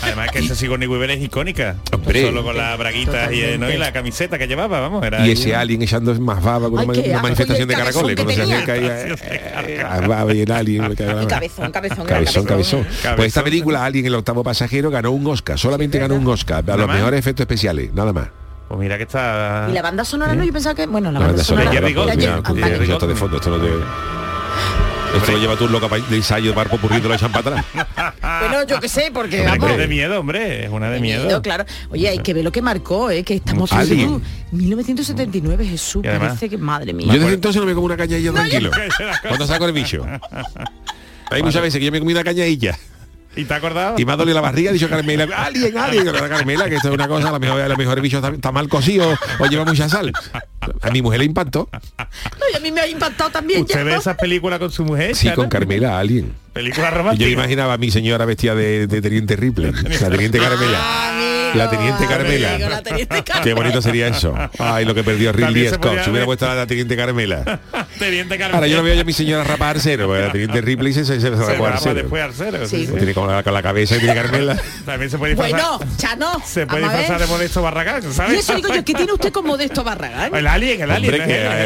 [0.02, 1.76] Además que esa Sigourney Weaver es icónica.
[1.92, 2.24] Hombre.
[2.26, 3.70] Solo con las braguitas y, eh, ¿no?
[3.70, 5.04] y la camiseta que llevaba, vamos.
[5.04, 8.16] Era Y ese alien echando más baba con Ay, una, qué una manifestación de caracoles.
[8.16, 10.96] Cuando se acerca eh, baba y el alien.
[11.28, 12.84] cabezón, cabezón, Cabezón, cabezón.
[12.84, 13.16] Cabezón.
[13.18, 15.58] Pues esta película, Alien, el octavo pasajero, ganó un Oscar.
[15.60, 16.60] Solamente ganó un Oscar.
[16.60, 18.28] A ¿Nada los mejores efectos especiales, nada más.
[18.68, 19.68] Pues mira que está...
[19.70, 20.86] Y la banda sonora no, yo pensaba que.
[20.88, 21.66] Bueno, la La banda banda sonora.
[21.72, 24.17] sonora, Jerry pues, mira, esto de fondo, esto no te...
[25.16, 27.66] Esto lo lleva tú loca de ensayo de barpo purriendo lo echan para atrás.
[28.40, 29.72] Bueno, yo qué sé, porque Hombre, vamos.
[29.72, 30.66] es de miedo, hombre.
[30.66, 31.24] Es una de miedo.
[31.26, 31.66] Miedo, claro.
[31.90, 33.24] Oye, hay que ver lo que marcó, ¿eh?
[33.24, 33.98] que estamos Alien.
[33.98, 37.08] viendo 1979, Jesús, Y además- parece que madre mía.
[37.08, 38.70] Yo desde entonces no me como una caña y yo tranquilo.
[39.28, 40.06] Cuando saco el bicho.
[41.32, 42.78] Hay muchas veces que yo me comí una cañadilla
[43.38, 43.96] ¿Y te acordado?
[43.98, 46.94] y me ha dolido la barriga, ha dicho Carmela, alien, Digo, Carmela, que esto es
[46.94, 49.46] una cosa, a lo mejor, a lo mejor el bicho está, está mal cocido o
[49.46, 50.12] lleva mucha sal.
[50.82, 51.70] A mi mujer le impactó.
[51.72, 53.62] No, y a mí me ha impactado también.
[53.62, 53.84] ¿Usted ya.
[53.84, 55.16] ve esas películas con su mujer?
[55.16, 56.34] Sí, con Carmela, alguien.
[56.52, 57.26] Película Y romántica.
[57.26, 59.72] Yo imaginaba a mi señora vestida de, de teniente Ripley.
[60.02, 61.37] La teniente Carmela.
[61.56, 62.58] La teniente Carmela.
[62.58, 64.34] la teniente Qué bonito sería eso.
[64.60, 66.04] Ay, lo que perdió Ridley Scott.
[66.04, 67.60] Si hubiera puesto a la teniente Carmela.
[68.00, 68.58] Teniente Carmela.
[68.58, 71.04] Ahora yo no veo yo a mi señora rapar al cero, la teniente Ripley se,
[71.04, 71.96] se, se, se Se rapó al graba cero.
[71.96, 72.60] después al cero.
[72.68, 72.88] Sí.
[72.88, 74.58] Tiene con la, con la cabeza que tiene Carmela.
[74.86, 75.80] También se puede disfrazar.
[75.80, 76.42] Bueno, Chano.
[76.46, 78.40] se puede disfrazar de Modesto Barragán, Y ¿sabes?
[78.40, 80.36] eso digo yo, ¿qué tiene usted con Modesto Barragán?
[80.36, 81.22] El alien, el alien.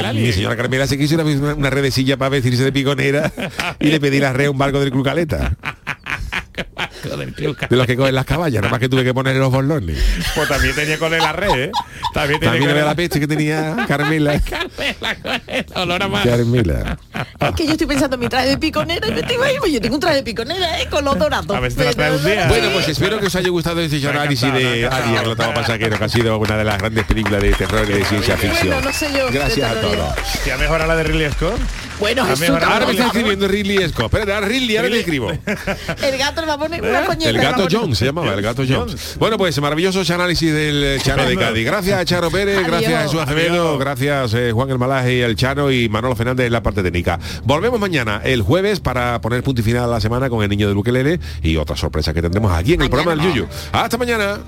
[0.06, 0.26] Alien.
[0.26, 1.24] mi señora Carmela se quiso una,
[1.54, 3.32] una, redecilla para vestirse de piconera
[3.80, 5.56] y le pedí la red a un barco del Club Caleta.
[7.04, 9.98] De los que cogen las caballas, nada más que tuve que ponerle los borlones.
[10.36, 11.72] Pues también tenía con él la red, ¿eh?
[12.14, 14.40] También tenía También con él la peste que tenía Carmela.
[14.50, 16.24] Carmela, con el olor a mar.
[16.28, 16.98] Carmela.
[17.40, 19.82] Es que yo estoy pensando en mi traje de piconera y me estoy imaginando, yo
[19.82, 20.88] tengo un traje de piconera, ¿eh?
[20.90, 21.56] Con los dorados.
[21.56, 22.48] A ver si te la trae un día.
[22.48, 24.88] Bueno, pues espero que os haya gustado este análisis ha de.
[24.88, 27.94] Alien, el octavo pasajero, que ha sido una de las grandes películas de terror y
[27.94, 28.68] de ciencia ficción.
[28.68, 29.26] Bueno, no sé yo.
[29.28, 30.14] de Gracias a todos.
[30.46, 31.60] ¿Ya mejora la de Ridley Scott?
[32.02, 32.50] Bueno, Jesús.
[32.50, 34.14] Ahora me está escribiendo Ridley Scott.
[34.14, 35.32] Espera, ahora Ridley, ahora le escribo.
[36.04, 37.30] el gato le va a poner una coñeta.
[37.30, 39.16] El gato Jones se llamaba, el gato Jones.
[39.18, 41.66] Bueno, pues maravilloso análisis del eh, Chano de Cádiz.
[41.66, 42.68] Gracias a Charo Pérez, Adiós.
[42.68, 46.48] gracias a Jesús Acevedo, gracias eh, Juan El Malaje y el Chano y Manolo Fernández
[46.48, 47.20] en la parte técnica.
[47.44, 50.68] Volvemos mañana, el jueves, para poner punto y final a la semana con el niño
[50.68, 53.04] de Luquelele y otras sorpresas que tendremos aquí en el Mañana.
[53.04, 53.48] programa del Yuyu.
[53.72, 54.40] Hasta mañana.